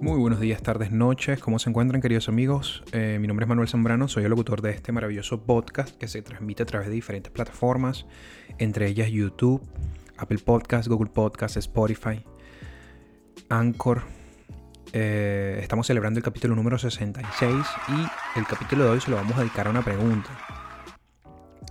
Muy 0.00 0.18
buenos 0.18 0.40
días, 0.40 0.62
tardes, 0.62 0.92
noches. 0.92 1.40
¿Cómo 1.40 1.58
se 1.58 1.70
encuentran, 1.70 2.02
queridos 2.02 2.28
amigos? 2.28 2.84
Eh, 2.92 3.16
mi 3.18 3.26
nombre 3.26 3.44
es 3.44 3.48
Manuel 3.48 3.66
Zambrano, 3.66 4.08
soy 4.08 4.24
el 4.24 4.30
locutor 4.30 4.60
de 4.60 4.70
este 4.70 4.92
maravilloso 4.92 5.42
podcast 5.44 5.96
que 5.96 6.06
se 6.06 6.20
transmite 6.20 6.64
a 6.64 6.66
través 6.66 6.88
de 6.88 6.94
diferentes 6.94 7.32
plataformas, 7.32 8.04
entre 8.58 8.88
ellas 8.88 9.08
YouTube, 9.08 9.62
Apple 10.18 10.38
Podcast, 10.44 10.88
Google 10.88 11.10
Podcast, 11.10 11.56
Spotify, 11.56 12.22
Anchor. 13.48 14.02
Eh, 14.92 15.60
estamos 15.62 15.86
celebrando 15.86 16.18
el 16.18 16.24
capítulo 16.24 16.54
número 16.54 16.78
66 16.78 17.54
y 17.88 18.38
el 18.38 18.46
capítulo 18.46 18.84
de 18.84 18.90
hoy 18.90 19.00
se 19.00 19.10
lo 19.10 19.16
vamos 19.16 19.34
a 19.36 19.40
dedicar 19.40 19.66
a 19.66 19.70
una 19.70 19.82
pregunta. 19.82 20.28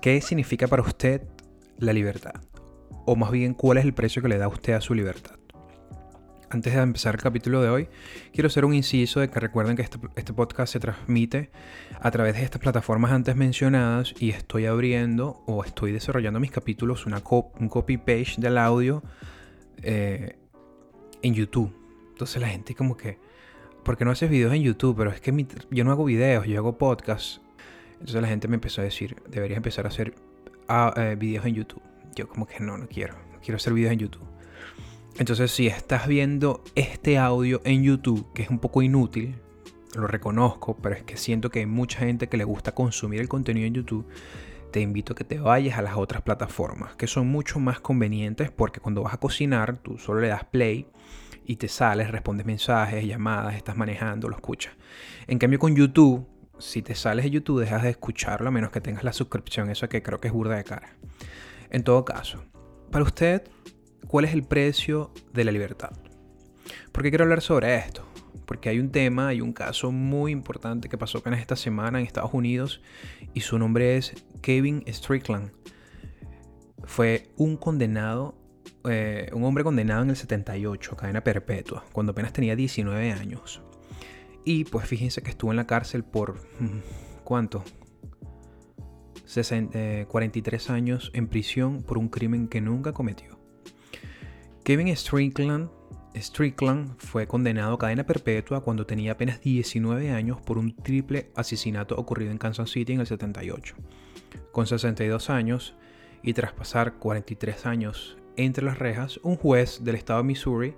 ¿Qué 0.02 0.20
significa 0.22 0.68
para 0.68 0.82
usted 0.82 1.22
la 1.78 1.94
libertad? 1.94 2.42
O 3.06 3.16
más 3.16 3.30
bien, 3.30 3.54
¿cuál 3.54 3.78
es 3.78 3.86
el 3.86 3.94
precio 3.94 4.24
que 4.24 4.30
le 4.30 4.40
da 4.40 4.48
usted 4.48 4.74
a 4.74 4.82
su 4.82 4.96
libertad? 4.96 5.36
Antes 6.50 6.74
de 6.74 6.82
empezar 6.82 7.16
el 7.16 7.22
capítulo 7.22 7.62
de 7.62 7.70
hoy, 7.70 7.88
quiero 8.32 8.48
hacer 8.48 8.66
un 8.66 8.74
inciso 8.74 9.20
de 9.20 9.30
que 9.30 9.40
recuerden 9.40 9.76
que 9.76 9.82
este, 9.82 9.98
este, 10.16 10.32
podcast 10.34 10.72
se 10.74 10.80
transmite 10.80 11.50
a 12.00 12.12
través 12.12 12.36
de 12.36 12.44
estas 12.44 12.62
plataformas 12.62 13.12
antes 13.12 13.36
mencionadas 13.36 14.14
y 14.20 14.30
estoy 14.30 14.68
abriendo 14.68 15.42
o 15.48 15.64
estoy 15.64 15.92
desarrollando 15.92 16.40
mis 16.40 16.52
capítulos, 16.52 17.06
una 17.06 17.22
un 17.60 17.70
copy 17.70 17.98
page 17.98 18.36
del 18.38 18.58
audio 18.58 19.02
eh, 19.82 20.38
en 21.24 21.34
YouTube. 21.34 21.76
Entonces 22.12 22.42
la 22.42 22.48
gente 22.48 22.76
como 22.76 22.96
que, 22.96 23.18
¿por 23.84 23.98
qué 23.98 24.06
no 24.06 24.12
haces 24.12 24.30
videos 24.30 24.54
en 24.54 24.62
YouTube? 24.62 24.96
Pero 24.96 25.10
es 25.10 25.22
que 25.22 25.48
yo 25.72 25.84
no 25.84 25.92
hago 25.92 26.06
videos, 26.06 26.46
yo 26.46 26.60
hago 26.60 26.78
podcasts. 26.78 27.42
Entonces 27.94 28.22
la 28.22 28.28
gente 28.28 28.48
me 28.48 28.56
empezó 28.56 28.82
a 28.82 28.84
decir, 28.84 29.16
deberías 29.28 29.58
empezar 29.58 29.86
a 29.86 29.90
hacer 29.90 30.14
ah, 30.68 30.94
eh, 30.96 31.16
videos 31.18 31.46
en 31.46 31.56
YouTube. 31.56 31.82
Yo 32.16 32.30
como 32.30 32.46
que 32.46 32.60
no, 32.60 32.78
no 32.78 32.88
quiero, 32.88 33.16
no 33.34 33.40
quiero 33.42 33.58
hacer 33.58 33.74
videos 33.74 33.94
en 33.94 34.00
YouTube. 34.00 34.35
Entonces, 35.18 35.52
si 35.52 35.68
estás 35.68 36.08
viendo 36.08 36.62
este 36.76 37.18
audio 37.18 37.62
en 37.64 37.84
YouTube, 37.84 38.28
que 38.34 38.42
es 38.42 38.50
un 38.50 38.60
poco 38.60 38.82
inútil, 38.82 39.36
lo 39.96 40.08
reconozco, 40.08 40.76
pero 40.76 40.96
es 40.96 41.04
que 41.04 41.16
siento 41.16 41.50
que 41.50 41.60
hay 41.60 41.66
mucha 41.66 42.00
gente 42.00 42.28
que 42.28 42.36
le 42.36 42.44
gusta 42.44 42.74
consumir 42.74 43.22
el 43.22 43.30
contenido 43.30 43.66
en 43.66 43.74
YouTube, 43.74 44.06
te 44.72 44.82
invito 44.82 45.14
a 45.14 45.16
que 45.16 45.24
te 45.24 45.40
vayas 45.40 45.78
a 45.78 45.82
las 45.82 45.96
otras 45.96 46.22
plataformas, 46.22 46.98
que 46.98 47.08
son 47.08 47.28
mucho 47.28 47.62
más 47.62 47.80
convenientes 47.80 48.52
porque 48.52 48.82
cuando 48.82 49.04
vas 49.04 49.14
a 49.14 49.18
cocinar, 49.18 49.78
tú 49.78 49.98
solo 49.98 50.20
le 50.20 50.28
das 50.28 50.44
play 50.44 50.88
y 51.46 51.56
te 51.56 51.70
sales, 51.70 52.12
respondes 52.12 52.46
mensajes, 52.46 53.06
llamadas, 53.06 53.56
estás 53.56 53.78
manejando, 53.78 54.28
lo 54.28 54.36
escuchas. 54.36 54.74
En 55.28 55.40
cambio, 55.40 55.60
con 55.60 55.78
YouTube, 55.78 56.28
si 56.60 56.82
te 56.82 56.94
sales 56.94 57.24
de 57.24 57.32
YouTube, 57.32 57.62
dejas 57.62 57.84
de 57.84 57.92
escucharlo 57.92 58.50
a 58.50 58.52
menos 58.52 58.72
que 58.72 58.82
tengas 58.82 59.06
la 59.06 59.14
suscripción, 59.14 59.70
eso 59.70 59.88
que 59.88 60.04
creo 60.04 60.20
que 60.20 60.28
es 60.28 60.34
burda 60.34 60.58
de 60.58 60.66
cara. 60.66 60.98
En 61.70 61.86
todo 61.86 62.04
caso, 62.04 62.44
para 62.92 63.06
usted, 63.06 63.44
¿Cuál 64.08 64.26
es 64.26 64.34
el 64.34 64.44
precio 64.44 65.12
de 65.34 65.44
la 65.44 65.52
libertad? 65.52 65.92
¿Por 66.92 67.04
qué 67.04 67.10
quiero 67.10 67.24
hablar 67.24 67.42
sobre 67.42 67.76
esto? 67.76 68.06
Porque 68.46 68.70
hay 68.70 68.80
un 68.80 68.92
tema, 68.92 69.30
hay 69.30 69.42
un 69.42 69.52
caso 69.52 69.92
muy 69.92 70.32
importante 70.32 70.90
que 70.90 70.98
pasó 70.98 71.18
apenas 71.18 71.40
esta 71.40 71.56
semana 71.56 72.00
en 72.00 72.06
Estados 72.06 72.34
Unidos 72.34 72.82
y 73.34 73.42
su 73.42 73.58
nombre 73.58 73.98
es 73.98 74.14
Kevin 74.42 74.84
Strickland. 74.88 75.52
Fue 76.84 77.32
un 77.36 77.58
condenado, 77.58 78.38
eh, 78.88 79.30
un 79.34 79.44
hombre 79.44 79.64
condenado 79.64 80.04
en 80.04 80.12
el 80.12 80.16
78, 80.16 80.96
cadena 80.96 81.24
perpetua, 81.24 81.84
cuando 81.92 82.12
apenas 82.12 82.32
tenía 82.32 82.56
19 82.56 83.12
años. 83.12 83.62
Y 84.44 84.66
pues 84.66 84.88
fíjense 84.88 85.24
que 85.24 85.32
estuvo 85.32 85.52
en 85.52 85.58
la 85.58 85.66
cárcel 85.66 86.04
por, 86.04 86.36
mm, 86.60 87.24
¿cuánto? 87.24 87.64
43 90.08 90.70
eh, 90.70 90.72
años 90.72 91.12
en 91.16 91.28
prisión 91.28 91.82
por 91.82 91.98
un 91.98 92.10
crimen 92.10 92.48
que 92.48 92.62
nunca 92.62 92.94
cometió. 92.94 93.35
Kevin 94.66 94.88
Strickland, 94.98 95.70
fue 96.98 97.28
condenado 97.28 97.76
a 97.76 97.78
cadena 97.78 98.04
perpetua 98.04 98.62
cuando 98.62 98.88
tenía 98.88 99.12
apenas 99.12 99.40
19 99.40 100.10
años 100.10 100.42
por 100.42 100.58
un 100.58 100.76
triple 100.76 101.30
asesinato 101.36 101.96
ocurrido 101.96 102.32
en 102.32 102.40
Kansas 102.40 102.72
City 102.72 102.94
en 102.94 103.02
el 103.02 103.06
78. 103.06 103.76
Con 104.52 104.66
62 104.66 105.30
años 105.30 105.76
y 106.24 106.34
tras 106.34 106.52
pasar 106.54 106.96
43 106.96 107.68
años 107.68 108.18
entre 108.38 108.66
las 108.66 108.80
rejas, 108.80 109.20
un 109.22 109.36
juez 109.36 109.84
del 109.84 109.94
estado 109.94 110.22
de 110.22 110.30
Missouri 110.30 110.74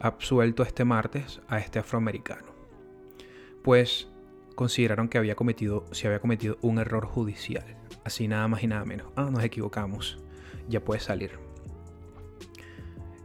absuelto 0.00 0.62
este 0.62 0.84
martes 0.84 1.40
a 1.48 1.60
este 1.60 1.78
afroamericano, 1.78 2.52
pues 3.64 4.08
consideraron 4.54 5.08
que 5.08 5.16
había 5.16 5.34
cometido, 5.34 5.86
se 5.92 6.08
había 6.08 6.20
cometido 6.20 6.58
un 6.60 6.78
error 6.78 7.06
judicial. 7.06 7.64
Así 8.04 8.28
nada 8.28 8.46
más 8.48 8.62
y 8.62 8.66
nada 8.66 8.84
menos. 8.84 9.10
Ah, 9.16 9.30
nos 9.32 9.42
equivocamos. 9.42 10.18
Ya 10.68 10.84
puede 10.84 11.00
salir. 11.00 11.49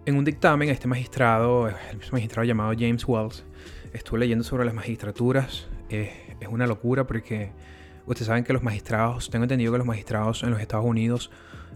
En 0.06 0.18
un 0.18 0.24
dictamen, 0.24 0.70
este 0.70 0.88
magistrado, 0.88 1.68
el 1.68 1.76
magistrado 2.12 2.46
llamado 2.46 2.74
James 2.78 3.04
Wells, 3.08 3.44
estuvo 3.92 4.18
leyendo 4.18 4.44
sobre 4.44 4.64
las 4.64 4.74
magistraturas. 4.76 5.68
es 5.90 6.48
una 6.48 6.68
locura 6.68 7.08
porque 7.08 7.52
ustedes 8.06 8.28
saben 8.28 8.44
que 8.44 8.54
los 8.54 8.62
magistrados, 8.62 9.32
tengo 9.32 9.46
entendido 9.46 9.72
que 9.72 9.80
los 9.80 9.88
magistrados 9.88 10.44
en 10.44 10.52
los 10.52 10.62
Estados 10.62 10.86
Unidos 10.86 11.32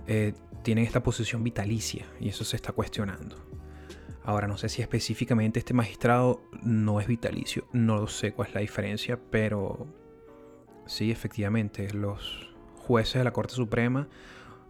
eh, 0.05 0.33
tienen 0.61 0.85
esta 0.85 1.01
posición 1.01 1.43
vitalicia 1.43 2.05
y 2.19 2.29
eso 2.29 2.43
se 2.43 2.55
está 2.55 2.71
cuestionando. 2.71 3.35
Ahora, 4.23 4.47
no 4.47 4.57
sé 4.57 4.69
si 4.69 4.83
específicamente 4.83 5.57
este 5.57 5.73
magistrado 5.73 6.43
no 6.61 7.01
es 7.01 7.07
vitalicio, 7.07 7.67
no 7.73 8.05
sé 8.05 8.33
cuál 8.33 8.49
es 8.49 8.53
la 8.53 8.61
diferencia, 8.61 9.19
pero 9.31 9.87
sí, 10.85 11.09
efectivamente, 11.09 11.91
los 11.93 12.53
jueces 12.77 13.15
de 13.15 13.23
la 13.23 13.31
Corte 13.31 13.55
Suprema, 13.55 14.07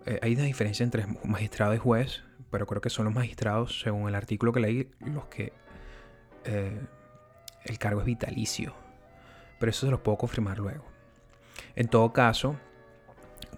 eh, 0.05 0.17
hay 0.21 0.35
una 0.35 0.43
diferencia 0.43 0.85
entre 0.85 1.07
magistrado 1.25 1.73
y 1.75 1.77
juez 1.77 2.23
pero 2.49 2.65
creo 2.65 2.81
que 2.81 2.89
son 2.89 3.05
los 3.05 3.13
magistrados, 3.13 3.81
según 3.81 4.07
el 4.09 4.15
artículo 4.15 4.51
que 4.51 4.59
leí, 4.59 4.91
los 4.99 5.25
que 5.25 5.53
eh, 6.45 6.79
el 7.65 7.77
cargo 7.77 8.01
es 8.01 8.05
vitalicio. 8.05 8.73
Pero 9.59 9.69
eso 9.69 9.85
se 9.85 9.91
lo 9.91 10.01
puedo 10.01 10.17
confirmar 10.17 10.57
luego. 10.57 10.85
En 11.75 11.87
todo 11.87 12.13
caso, 12.13 12.57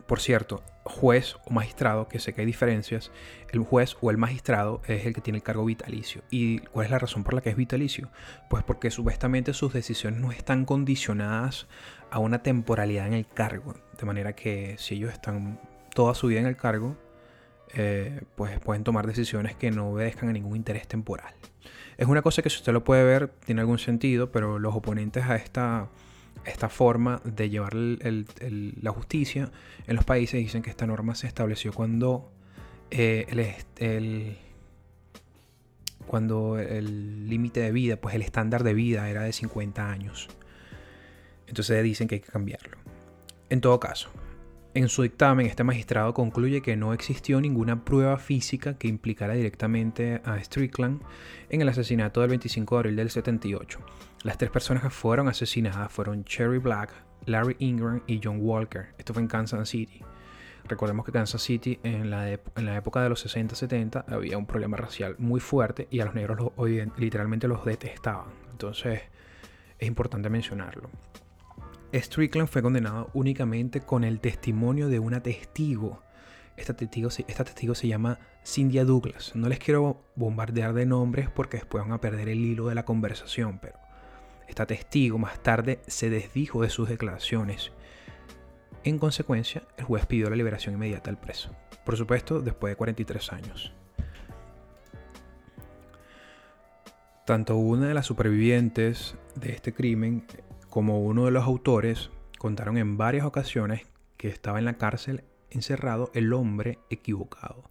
por 0.07 0.19
cierto, 0.19 0.63
juez 0.84 1.35
o 1.46 1.52
magistrado, 1.52 2.07
que 2.07 2.19
sé 2.19 2.34
que 2.34 2.41
hay 2.41 2.47
diferencias, 2.47 3.12
el 3.50 3.59
juez 3.59 3.96
o 4.02 4.12
el 4.12 4.18
magistrado 4.18 4.81
es 4.88 5.06
el 5.06 5.13
que 5.13 5.22
tiene 5.22 5.38
el 5.38 5.44
cargo 5.44 5.63
vitalicio. 5.66 6.23
¿Y 6.29 6.59
cuál 6.59 6.85
es 6.85 6.91
la 6.91 7.00
razón 7.00 7.23
por 7.23 7.34
la 7.34 7.41
que 7.41 7.50
es 7.50 7.56
vitalicio? 7.56 8.09
Pues 8.50 8.63
porque 8.63 8.91
supuestamente 8.91 9.53
sus 9.53 9.73
decisiones 9.73 10.19
no 10.19 10.31
están 10.31 10.66
condicionadas 10.66 11.68
a 12.09 12.19
una 12.19 12.44
temporalidad 12.44 13.08
en 13.08 13.13
el 13.13 13.28
cargo. 13.28 13.75
De 13.97 14.06
manera 14.06 14.34
que 14.34 14.75
si 14.78 14.96
ellos 14.96 15.13
están 15.13 15.59
toda 15.94 16.16
su 16.16 16.28
vida 16.28 16.40
en 16.40 16.47
el 16.47 16.58
cargo, 16.58 16.97
eh, 17.74 18.22
pues 18.36 18.59
pueden 18.59 18.84
tomar 18.84 19.08
decisiones 19.08 19.56
que 19.56 19.72
no 19.72 19.92
obedezcan 19.92 20.30
a 20.30 20.34
ningún 20.34 20.56
interés 20.56 20.88
temporal. 20.88 21.34
Es 21.98 22.08
una 22.08 22.22
cosa 22.22 22.42
que 22.42 22.50
si 22.50 22.58
usted 22.58 22.74
lo 22.74 22.84
puede 22.84 23.04
ver 23.04 23.30
tiene 23.46 23.62
algún 23.62 23.80
sentido, 23.80 24.32
pero 24.32 24.59
los 24.59 24.76
oponentes 24.76 25.26
a 25.26 25.36
esta, 25.36 25.90
esta 26.46 26.70
forma 26.70 27.22
de 27.24 27.50
llevar 27.50 27.74
la 27.76 28.92
justicia 28.92 29.52
en 29.88 29.96
los 29.96 30.06
países 30.06 30.40
dicen 30.40 30.62
que 30.62 30.70
esta 30.70 30.88
norma 30.88 31.16
se 31.16 31.28
estableció 31.28 31.72
cuando 31.74 32.32
eh, 32.90 33.26
el, 33.80 34.38
cuando 36.08 36.59
el 36.59 37.30
límite 37.30 37.62
de 37.62 37.72
vida, 37.72 37.96
pues 37.96 38.16
el 38.16 38.22
estándar 38.22 38.64
de 38.64 38.74
vida 38.74 39.09
era 39.09 39.24
de 39.24 39.32
50 39.32 39.90
años. 39.90 40.28
Entonces 41.48 41.82
dicen 41.84 42.08
que 42.08 42.16
hay 42.16 42.22
que 42.22 42.32
cambiarlo. 42.32 42.78
En 43.50 43.62
todo 43.62 43.80
caso, 43.80 44.09
en 44.74 44.88
su 44.88 45.02
dictamen, 45.02 45.48
este 45.48 45.66
magistrado 45.66 46.14
concluye 46.14 46.62
que 46.62 46.78
no 46.78 46.94
existió 46.94 47.42
ninguna 47.42 47.84
prueba 47.84 48.18
física 48.18 48.78
que 48.78 48.88
implicara 48.88 49.34
directamente 49.34 50.22
a 50.24 50.42
Strickland 50.42 51.02
en 51.50 51.62
el 51.62 51.68
asesinato 51.68 52.22
del 52.22 52.30
25 52.30 52.76
de 52.76 52.80
abril 52.80 52.96
del 52.96 53.09
78. 53.09 53.80
Las 54.24 54.38
tres 54.38 54.50
personas 54.50 54.84
que 54.84 54.90
fueron 54.90 55.28
asesinadas 55.28 55.92
fueron 55.92 56.24
Cherry 56.24 56.59
Black, 56.59 56.94
Larry 57.26 57.58
Ingram 57.59 58.02
y 58.08 58.22
John 58.24 58.38
Walker. 58.40 58.94
Esto 58.98 59.14
fue 59.14 59.22
en 59.22 59.28
Kansas 59.28 59.68
City. 59.68 60.02
Recordemos 60.70 61.06
que 61.06 61.12
Kansas 61.12 61.41
City 61.41 61.79
en 61.84 62.09
la, 62.09 62.29
en 62.29 62.66
la 62.66 62.78
época 62.78 63.02
de 63.02 63.09
los 63.09 63.26
60-70 63.26 64.06
había 64.08 64.38
un 64.38 64.46
problema 64.46 64.78
racial 64.78 65.16
muy 65.18 65.41
fuerte 65.41 65.88
y 65.91 66.00
a 66.00 66.06
los 66.06 66.16
negros 66.16 66.53
literalmente 66.97 67.47
los 67.47 67.66
detestaban. 67.66 68.28
Entonces 68.52 69.02
es 69.78 69.88
importante 69.88 70.29
mencionarlo. 70.29 70.90
Strickland 71.93 72.47
fue 72.47 72.61
condenado 72.61 73.09
únicamente 73.14 73.82
con 73.82 74.03
el 74.03 74.20
testimonio 74.20 74.88
de 74.88 74.99
una 74.99 75.22
testigo. 75.22 76.02
Esta 76.55 76.73
testigo, 76.73 77.09
esta 77.28 77.43
testigo 77.43 77.76
se 77.76 77.88
llama 77.88 78.20
Cynthia 78.46 78.85
Douglas. 78.85 79.35
No 79.35 79.49
les 79.49 79.59
quiero 79.59 80.03
bombardear 80.16 80.73
de 80.73 80.85
nombres 80.85 81.29
porque 81.29 81.58
después 81.58 81.84
van 81.84 81.93
a 81.93 82.02
perder 82.02 82.29
el 82.29 82.40
hilo 82.40 82.67
de 82.67 82.76
la 82.76 82.85
conversación, 82.85 83.59
pero 83.59 83.78
esta 84.47 84.66
testigo 84.66 85.17
más 85.17 85.41
tarde 85.41 85.79
se 85.88 86.09
desdijo 86.09 86.61
de 86.61 86.70
sus 86.70 86.90
declaraciones. 86.90 87.72
En 88.84 88.97
consecuencia, 88.97 89.64
el 89.78 89.85
juez 89.85 90.05
pidió 90.05 90.29
la 90.29 90.35
liberación 90.35 90.76
inmediata 90.76 91.09
al 91.09 91.20
preso. 91.20 91.52
Por 91.85 91.97
supuesto, 91.97 92.41
después 92.41 92.72
de 92.72 92.76
43 92.76 93.34
años. 93.34 93.73
Tanto 97.26 97.55
una 97.58 97.87
de 97.87 97.94
las 97.94 98.08
supervivientes 98.08 99.16
de 99.35 99.52
este 99.52 99.73
crimen 99.73 100.26
como 100.72 101.02
uno 101.02 101.26
de 101.26 101.32
los 101.32 101.44
autores 101.44 102.09
contaron 102.40 102.78
en 102.78 102.97
varias 102.97 103.26
ocasiones 103.26 103.82
que 104.16 104.29
estaba 104.29 104.58
en 104.58 104.64
la 104.64 104.78
cárcel 104.78 105.26
encerrado 105.50 106.09
el 106.14 106.32
hombre 106.32 106.79
equivocado. 106.90 107.70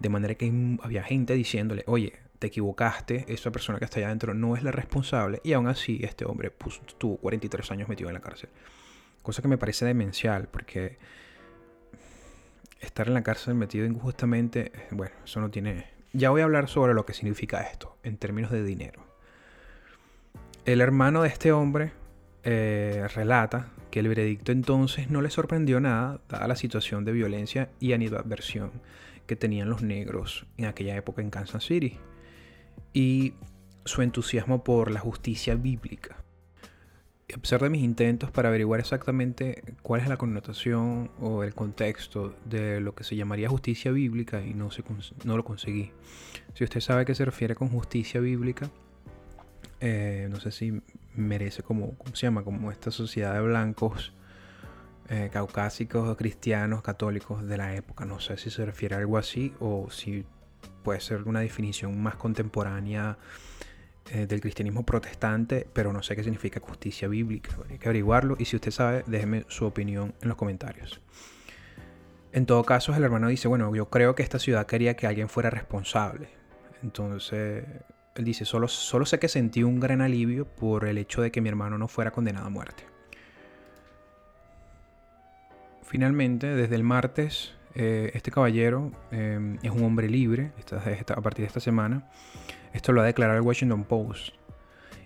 De 0.00 0.08
manera 0.08 0.34
que 0.34 0.50
había 0.82 1.02
gente 1.02 1.34
diciéndole, 1.34 1.84
oye, 1.86 2.14
te 2.38 2.46
equivocaste, 2.46 3.26
esa 3.28 3.52
persona 3.52 3.78
que 3.78 3.84
está 3.84 3.98
allá 3.98 4.06
adentro 4.06 4.32
no 4.32 4.56
es 4.56 4.62
la 4.62 4.72
responsable 4.72 5.40
y 5.44 5.52
aún 5.52 5.66
así 5.66 6.00
este 6.02 6.24
hombre 6.24 6.50
puso, 6.50 6.80
tuvo 6.96 7.18
43 7.18 7.70
años 7.70 7.88
metido 7.88 8.08
en 8.08 8.14
la 8.14 8.20
cárcel. 8.20 8.48
Cosa 9.22 9.42
que 9.42 9.48
me 9.48 9.58
parece 9.58 9.84
demencial 9.84 10.48
porque 10.48 10.96
estar 12.80 13.08
en 13.08 13.14
la 13.14 13.22
cárcel 13.22 13.56
metido 13.56 13.84
injustamente, 13.84 14.72
bueno, 14.90 15.14
eso 15.22 15.40
no 15.40 15.50
tiene... 15.50 15.86
Ya 16.14 16.30
voy 16.30 16.40
a 16.40 16.44
hablar 16.44 16.70
sobre 16.70 16.94
lo 16.94 17.04
que 17.04 17.12
significa 17.12 17.60
esto 17.60 17.98
en 18.02 18.16
términos 18.16 18.50
de 18.50 18.64
dinero. 18.64 19.04
El 20.64 20.80
hermano 20.80 21.22
de 21.22 21.28
este 21.28 21.52
hombre 21.52 21.92
eh, 22.44 23.06
relata 23.14 23.72
que 23.90 24.00
el 24.00 24.08
veredicto 24.08 24.52
entonces 24.52 25.10
no 25.10 25.22
le 25.22 25.30
sorprendió 25.30 25.80
nada, 25.80 26.20
dada 26.28 26.46
la 26.46 26.56
situación 26.56 27.04
de 27.04 27.12
violencia 27.12 27.70
y 27.80 27.92
animadversión 27.92 28.72
que 29.26 29.36
tenían 29.36 29.68
los 29.68 29.82
negros 29.82 30.46
en 30.56 30.66
aquella 30.66 30.96
época 30.96 31.22
en 31.22 31.30
Kansas 31.30 31.64
City, 31.64 31.98
y 32.92 33.34
su 33.84 34.02
entusiasmo 34.02 34.64
por 34.64 34.90
la 34.90 35.00
justicia 35.00 35.54
bíblica. 35.54 36.16
A 37.34 37.38
pesar 37.38 37.60
de 37.60 37.68
mis 37.68 37.82
intentos 37.82 38.30
para 38.30 38.48
averiguar 38.48 38.80
exactamente 38.80 39.62
cuál 39.82 40.00
es 40.00 40.08
la 40.08 40.16
connotación 40.16 41.10
o 41.20 41.44
el 41.44 41.54
contexto 41.54 42.34
de 42.46 42.80
lo 42.80 42.94
que 42.94 43.04
se 43.04 43.16
llamaría 43.16 43.50
justicia 43.50 43.90
bíblica 43.90 44.40
y 44.40 44.54
no 44.54 44.70
lo 45.36 45.44
conseguí. 45.44 45.92
Si 46.54 46.64
usted 46.64 46.80
sabe 46.80 47.02
a 47.02 47.04
qué 47.04 47.14
se 47.14 47.26
refiere 47.26 47.54
con 47.54 47.68
justicia 47.68 48.20
bíblica, 48.20 48.70
eh, 49.80 50.26
no 50.30 50.40
sé 50.40 50.50
si 50.50 50.80
merece 51.18 51.62
como, 51.62 51.96
¿cómo 51.98 52.14
se 52.14 52.26
llama? 52.26 52.44
Como 52.44 52.70
esta 52.70 52.90
sociedad 52.90 53.34
de 53.34 53.40
blancos, 53.40 54.12
eh, 55.08 55.30
caucásicos, 55.32 56.16
cristianos, 56.16 56.82
católicos 56.82 57.46
de 57.46 57.56
la 57.56 57.74
época. 57.74 58.04
No 58.04 58.20
sé 58.20 58.36
si 58.36 58.50
se 58.50 58.64
refiere 58.64 58.94
a 58.94 58.98
algo 58.98 59.18
así 59.18 59.54
o 59.60 59.90
si 59.90 60.24
puede 60.82 61.00
ser 61.00 61.22
una 61.22 61.40
definición 61.40 62.00
más 62.02 62.16
contemporánea 62.16 63.18
eh, 64.12 64.26
del 64.26 64.40
cristianismo 64.40 64.84
protestante, 64.84 65.66
pero 65.72 65.92
no 65.92 66.02
sé 66.02 66.16
qué 66.16 66.22
significa 66.22 66.60
justicia 66.60 67.08
bíblica. 67.08 67.56
Hay 67.70 67.78
que 67.78 67.88
averiguarlo 67.88 68.36
y 68.38 68.44
si 68.44 68.56
usted 68.56 68.70
sabe, 68.70 69.04
déjeme 69.06 69.44
su 69.48 69.66
opinión 69.66 70.14
en 70.22 70.28
los 70.28 70.36
comentarios. 70.36 71.00
En 72.32 72.46
todo 72.46 72.62
caso, 72.64 72.94
el 72.94 73.02
hermano 73.02 73.28
dice, 73.28 73.48
bueno, 73.48 73.74
yo 73.74 73.88
creo 73.88 74.14
que 74.14 74.22
esta 74.22 74.38
ciudad 74.38 74.66
quería 74.66 74.94
que 74.94 75.06
alguien 75.06 75.28
fuera 75.28 75.50
responsable. 75.50 76.28
Entonces, 76.82 77.64
él 78.18 78.24
dice, 78.24 78.44
solo, 78.44 78.66
solo 78.66 79.06
sé 79.06 79.20
que 79.20 79.28
sentí 79.28 79.62
un 79.62 79.78
gran 79.78 80.00
alivio 80.00 80.44
por 80.44 80.86
el 80.86 80.98
hecho 80.98 81.22
de 81.22 81.30
que 81.30 81.40
mi 81.40 81.48
hermano 81.48 81.78
no 81.78 81.86
fuera 81.86 82.10
condenado 82.10 82.46
a 82.46 82.50
muerte. 82.50 82.84
Finalmente, 85.82 86.48
desde 86.48 86.74
el 86.74 86.82
martes, 86.82 87.54
eh, 87.76 88.10
este 88.14 88.32
caballero 88.32 88.90
eh, 89.12 89.56
es 89.62 89.70
un 89.70 89.84
hombre 89.84 90.10
libre 90.10 90.50
a 91.08 91.20
partir 91.20 91.44
de 91.44 91.46
esta 91.46 91.60
semana. 91.60 92.10
Esto 92.72 92.92
lo 92.92 93.02
ha 93.02 93.04
declarado 93.04 93.38
el 93.38 93.46
Washington 93.46 93.84
Post. 93.84 94.34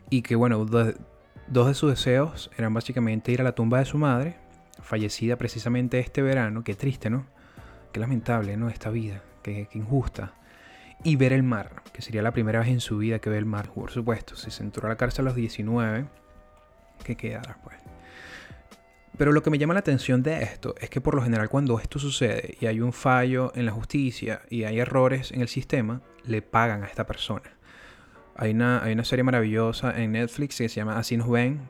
Y 0.08 0.23
que, 0.23 0.35
bueno, 0.35 0.65
dos 0.65 1.67
de 1.67 1.75
sus 1.75 1.91
deseos 1.91 2.50
eran 2.56 2.73
básicamente 2.73 3.31
ir 3.31 3.43
a 3.43 3.44
la 3.44 3.55
tumba 3.55 3.79
de 3.79 3.85
su 3.85 3.99
madre, 3.99 4.37
fallecida 4.81 5.37
precisamente 5.37 5.99
este 5.99 6.23
verano. 6.23 6.65
Qué 6.65 6.75
triste, 6.75 7.11
¿no? 7.11 7.26
Qué 7.93 8.00
lamentable, 8.00 8.56
¿no? 8.56 8.70
Esta 8.70 8.88
vida, 8.88 9.23
qué, 9.43 9.69
qué 9.70 9.79
injusta 9.79 10.32
y 11.05 11.17
ver 11.17 11.33
el 11.33 11.43
mar, 11.43 11.83
que 11.93 12.03
sería 12.03 12.23
la 12.23 12.33
primera 12.33 12.61
vez 12.61 12.69
en 12.69 12.81
su 12.81 12.99
vida 12.99 13.19
que 13.19 13.31
ve 13.31 13.39
el 13.39 13.47
mar, 13.47 13.71
por 13.73 13.91
supuesto. 13.91 14.37
Se 14.37 14.63
entró 14.63 14.87
a 14.87 14.91
la 14.91 14.97
cárcel 14.97 15.27
a 15.27 15.29
los 15.29 15.37
19, 15.37 16.07
¿qué 17.05 17.17
quedará 17.17 17.59
pues? 17.63 17.77
Pero 19.19 19.33
lo 19.33 19.43
que 19.43 19.51
me 19.51 19.59
llama 19.59 19.75
la 19.75 19.81
atención 19.81 20.23
de 20.23 20.43
esto 20.43 20.75
es 20.81 20.89
que 20.89 21.01
por 21.01 21.15
lo 21.15 21.23
general 21.23 21.49
cuando 21.49 21.79
esto 21.79 21.99
sucede 21.99 22.57
y 22.61 22.67
hay 22.67 22.81
un 22.81 22.93
fallo 22.93 23.53
en 23.55 23.67
la 23.67 23.73
justicia 23.73 24.41
y 24.49 24.65
hay 24.65 24.79
errores 24.79 25.33
en 25.33 25.43
el 25.43 25.49
sistema, 25.49 26.01
le 26.25 26.41
pagan 26.41 26.83
a 26.83 26.87
esta 26.87 27.07
persona. 27.07 27.53
Hay 28.35 28.53
una, 28.53 28.83
hay 28.83 28.95
una 28.95 29.05
serie 29.05 29.23
maravillosa 29.23 30.01
en 30.01 30.13
Netflix 30.13 30.57
que 30.57 30.69
se 30.69 30.77
llama 30.77 30.99
Así 30.99 31.17
nos 31.17 31.31
ven. 31.31 31.69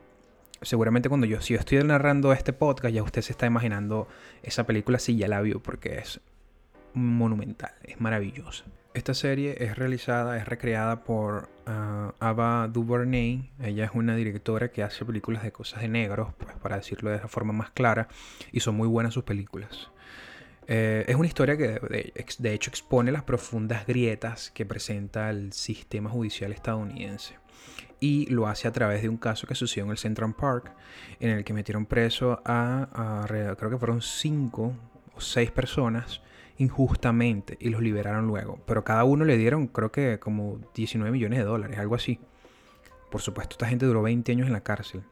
Seguramente 0.61 1.09
cuando 1.09 1.27
yo, 1.27 1.41
si 1.41 1.55
yo 1.55 1.59
estoy 1.59 1.83
narrando 1.83 2.33
este 2.33 2.53
podcast, 2.53 2.95
ya 2.95 3.03
usted 3.03 3.23
se 3.23 3.33
está 3.33 3.47
imaginando 3.47 4.07
esa 4.45 4.65
película, 4.65 5.01
si 5.01 5.17
ya 5.17 5.27
la 5.27 5.41
vio, 5.41 5.61
porque 5.61 5.99
es 5.99 6.21
monumental, 6.95 7.73
es 7.83 8.01
maravillosa. 8.01 8.65
Esta 8.95 9.15
serie 9.15 9.57
es 9.59 9.77
realizada, 9.77 10.37
es 10.37 10.47
recreada 10.47 11.03
por 11.03 11.49
uh, 11.67 12.13
Ava 12.21 12.69
DuVernay. 12.69 13.51
Ella 13.63 13.87
es 13.87 13.93
una 13.95 14.15
directora 14.15 14.71
que 14.71 14.83
hace 14.83 15.07
películas 15.07 15.43
de 15.43 15.51
cosas 15.51 15.81
de 15.81 15.89
negros, 15.89 16.35
pues 16.37 16.55
para 16.57 16.77
decirlo 16.77 17.11
de 17.11 17.17
la 17.17 17.29
forma 17.29 17.55
más 17.55 17.71
clara, 17.71 18.09
y 18.53 18.61
son 18.61 18.77
muy 18.77 18.87
buenas 18.87 19.15
sus 19.15 19.25
películas. 19.25 19.91
Eh, 20.67 21.07
es 21.09 21.17
una 21.17 21.27
historia 21.27 21.57
que 21.57 22.13
de, 22.39 22.53
hecho 22.53 22.71
expone 22.71 23.13
las 23.13 23.23
profundas 23.23 23.87
grietas 23.87 24.51
que 24.51 24.67
presenta 24.67 25.31
el 25.31 25.55
sistema 25.55 26.11
judicial 26.11 26.53
estadounidense. 26.53 27.39
Y 27.99 28.27
lo 28.27 28.47
hace 28.47 28.69
a 28.69 28.73
través 28.73 29.01
de 29.01 29.09
un 29.09 29.17
caso 29.17 29.47
que 29.47 29.55
sucedió 29.55 29.85
en 29.85 29.93
el 29.93 29.99
Central 29.99 30.35
Park, 30.35 30.71
en 31.19 31.31
el 31.31 31.45
que 31.45 31.55
metieron 31.55 31.87
preso 31.87 32.43
a, 32.45 33.23
a 33.23 33.27
creo 33.57 33.71
que 33.71 33.79
fueron 33.79 34.03
cinco 34.03 34.75
o 35.15 35.21
seis 35.21 35.51
personas 35.51 36.21
injustamente 36.59 37.57
y 37.61 37.71
los 37.71 37.83
liberaron 37.83 38.27
luego. 38.27 38.61
Pero 38.67 38.85
cada 38.85 39.05
uno 39.05 39.25
le 39.25 39.37
dieron, 39.37 39.67
creo 39.67 39.93
que 39.93 40.19
como 40.19 40.61
19 40.75 41.11
millones 41.13 41.39
de 41.39 41.45
dólares, 41.45 41.79
algo 41.79 41.95
así. 41.95 42.21
Por 43.11 43.21
supuesto, 43.21 43.55
esta 43.55 43.67
gente 43.69 43.87
duró 43.87 44.03
20 44.03 44.33
años 44.33 44.47
en 44.47 44.53
la 44.53 44.63
cárcel. 44.63 45.03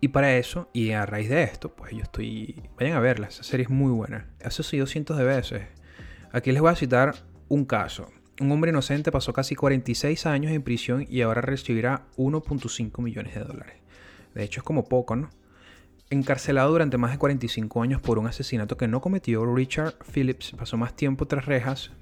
Y 0.00 0.08
para 0.08 0.36
eso, 0.36 0.68
y 0.72 0.90
a 0.92 1.06
raíz 1.06 1.28
de 1.28 1.42
esto, 1.42 1.70
pues 1.74 1.92
yo 1.92 2.02
estoy... 2.02 2.62
Vayan 2.78 2.96
a 2.96 3.00
verla, 3.00 3.28
esa 3.28 3.42
serie 3.42 3.64
es 3.64 3.70
muy 3.70 3.92
buena. 3.92 4.28
Ha 4.42 4.50
sido 4.50 4.86
cientos 4.86 5.16
de 5.16 5.24
veces. 5.24 5.62
Aquí 6.32 6.52
les 6.52 6.60
voy 6.60 6.70
a 6.70 6.76
citar 6.76 7.14
un 7.48 7.64
caso. 7.64 8.08
Un 8.40 8.50
hombre 8.50 8.70
inocente 8.70 9.12
pasó 9.12 9.32
casi 9.32 9.54
46 9.54 10.26
años 10.26 10.52
en 10.52 10.62
prisión 10.62 11.06
y 11.08 11.20
ahora 11.20 11.42
recibirá 11.42 12.06
1.5 12.16 13.02
millones 13.02 13.34
de 13.34 13.44
dólares. 13.44 13.76
De 14.34 14.42
hecho 14.42 14.60
es 14.60 14.64
como 14.64 14.88
poco, 14.88 15.16
¿no? 15.16 15.30
Encarcelado 16.12 16.72
durante 16.72 16.98
más 16.98 17.12
de 17.12 17.18
45 17.18 17.82
años 17.82 18.00
por 18.00 18.18
un 18.18 18.26
asesinato 18.26 18.76
que 18.76 18.88
no 18.88 19.00
cometió, 19.00 19.46
Richard 19.54 19.94
Phillips 20.12 20.50
pasó 20.58 20.76
más 20.76 20.96
tiempo 20.96 21.26
tras 21.26 21.46
rejas, 21.46 21.92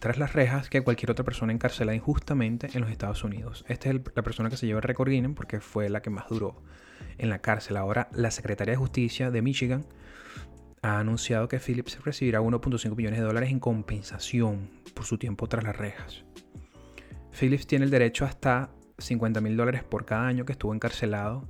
tras 0.00 0.18
las 0.18 0.34
rejas 0.34 0.68
que 0.68 0.82
cualquier 0.82 1.10
otra 1.10 1.24
persona 1.24 1.54
encarcelada 1.54 1.96
injustamente 1.96 2.68
en 2.74 2.82
los 2.82 2.90
Estados 2.90 3.24
Unidos. 3.24 3.64
Esta 3.66 3.88
es 3.88 4.00
la 4.14 4.22
persona 4.22 4.50
que 4.50 4.58
se 4.58 4.66
lleva 4.66 4.80
el 4.80 4.82
récord 4.82 5.08
Guinness 5.08 5.34
porque 5.34 5.60
fue 5.60 5.88
la 5.88 6.02
que 6.02 6.10
más 6.10 6.28
duró 6.28 6.60
en 7.16 7.30
la 7.30 7.38
cárcel. 7.38 7.78
Ahora, 7.78 8.10
la 8.12 8.30
Secretaría 8.30 8.72
de 8.72 8.76
Justicia 8.76 9.30
de 9.30 9.40
Michigan 9.40 9.86
ha 10.82 10.98
anunciado 10.98 11.48
que 11.48 11.58
Phillips 11.58 12.04
recibirá 12.04 12.42
1.5 12.42 12.94
millones 12.94 13.18
de 13.18 13.24
dólares 13.24 13.50
en 13.50 13.60
compensación 13.60 14.68
por 14.92 15.06
su 15.06 15.16
tiempo 15.16 15.46
tras 15.46 15.64
las 15.64 15.74
rejas. 15.74 16.22
Phillips 17.32 17.66
tiene 17.66 17.86
el 17.86 17.90
derecho 17.90 18.26
hasta 18.26 18.68
50 18.98 19.40
mil 19.40 19.56
dólares 19.56 19.84
por 19.84 20.04
cada 20.04 20.26
año 20.26 20.44
que 20.44 20.52
estuvo 20.52 20.74
encarcelado 20.74 21.48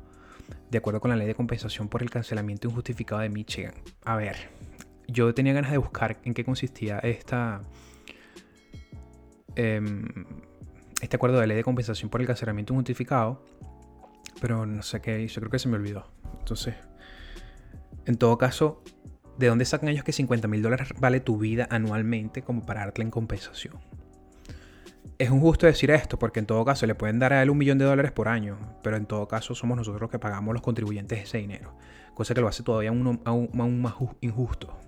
de 0.70 0.78
acuerdo 0.78 1.00
con 1.00 1.10
la 1.10 1.16
ley 1.16 1.26
de 1.26 1.34
compensación 1.34 1.88
por 1.88 2.02
el 2.02 2.10
cancelamiento 2.10 2.68
injustificado 2.68 3.20
de 3.20 3.28
Michigan. 3.28 3.74
A 4.04 4.16
ver, 4.16 4.36
yo 5.06 5.32
tenía 5.34 5.52
ganas 5.52 5.70
de 5.70 5.78
buscar 5.78 6.18
en 6.24 6.34
qué 6.34 6.44
consistía 6.44 6.98
esta, 6.98 7.62
em, 9.54 10.06
este 11.00 11.16
acuerdo 11.16 11.40
de 11.40 11.46
ley 11.46 11.56
de 11.56 11.64
compensación 11.64 12.10
por 12.10 12.20
el 12.20 12.26
cancelamiento 12.26 12.74
injustificado, 12.74 13.44
pero 14.40 14.66
no 14.66 14.82
sé 14.82 15.00
qué 15.00 15.20
hizo, 15.20 15.40
creo 15.40 15.50
que 15.50 15.58
se 15.58 15.68
me 15.68 15.76
olvidó. 15.76 16.10
Entonces, 16.38 16.74
en 18.04 18.16
todo 18.16 18.38
caso, 18.38 18.82
¿de 19.38 19.48
dónde 19.48 19.64
sacan 19.64 19.88
ellos 19.88 20.04
que 20.04 20.12
50 20.12 20.48
mil 20.48 20.62
dólares 20.62 20.88
vale 20.98 21.20
tu 21.20 21.38
vida 21.38 21.66
anualmente 21.70 22.42
como 22.42 22.64
para 22.64 22.80
darte 22.80 23.02
en 23.02 23.10
compensación? 23.10 23.74
Es 25.18 25.30
injusto 25.30 25.66
decir 25.66 25.90
esto, 25.90 26.18
porque 26.18 26.38
en 26.38 26.46
todo 26.46 26.64
caso 26.64 26.86
le 26.86 26.94
pueden 26.94 27.18
dar 27.18 27.32
a 27.32 27.42
él 27.42 27.50
un 27.50 27.58
millón 27.58 27.78
de 27.78 27.84
dólares 27.84 28.12
por 28.12 28.28
año, 28.28 28.56
pero 28.82 28.96
en 28.96 29.06
todo 29.06 29.26
caso 29.26 29.54
somos 29.54 29.76
nosotros 29.76 30.00
los 30.00 30.10
que 30.10 30.20
pagamos 30.20 30.54
los 30.54 30.62
contribuyentes 30.62 31.18
ese 31.18 31.38
dinero, 31.38 31.74
cosa 32.14 32.34
que 32.34 32.40
lo 32.40 32.46
hace 32.46 32.62
todavía 32.62 32.90
aún, 32.90 33.80
más 33.82 33.94
injusto. 34.20 34.78